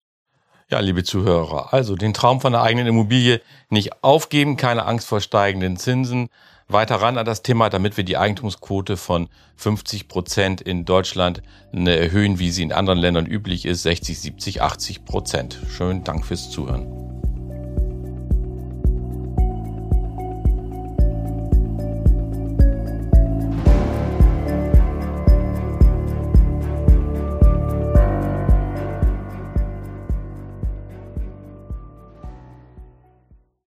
Ja, 0.69 0.79
liebe 0.79 1.03
Zuhörer, 1.03 1.73
also 1.73 1.95
den 1.95 2.13
Traum 2.13 2.41
von 2.41 2.53
der 2.53 2.63
eigenen 2.63 2.88
Immobilie 2.88 3.41
nicht 3.69 4.03
aufgeben, 4.03 4.57
keine 4.57 4.86
Angst 4.86 5.07
vor 5.07 5.21
steigenden 5.21 5.77
Zinsen, 5.77 6.29
weiter 6.67 6.95
ran 6.95 7.17
an 7.17 7.25
das 7.25 7.43
Thema, 7.43 7.69
damit 7.69 7.97
wir 7.97 8.03
die 8.03 8.17
Eigentumsquote 8.17 8.97
von 8.97 9.29
50 9.57 10.07
Prozent 10.07 10.62
in 10.62 10.86
Deutschland 10.86 11.43
erhöhen, 11.73 12.39
wie 12.39 12.49
sie 12.49 12.63
in 12.63 12.71
anderen 12.71 12.99
Ländern 12.99 13.25
üblich 13.25 13.65
ist, 13.65 13.83
60, 13.83 14.19
70, 14.19 14.62
80 14.62 15.05
Prozent. 15.05 15.59
Schönen 15.69 16.03
Dank 16.03 16.25
fürs 16.25 16.49
Zuhören. 16.49 17.12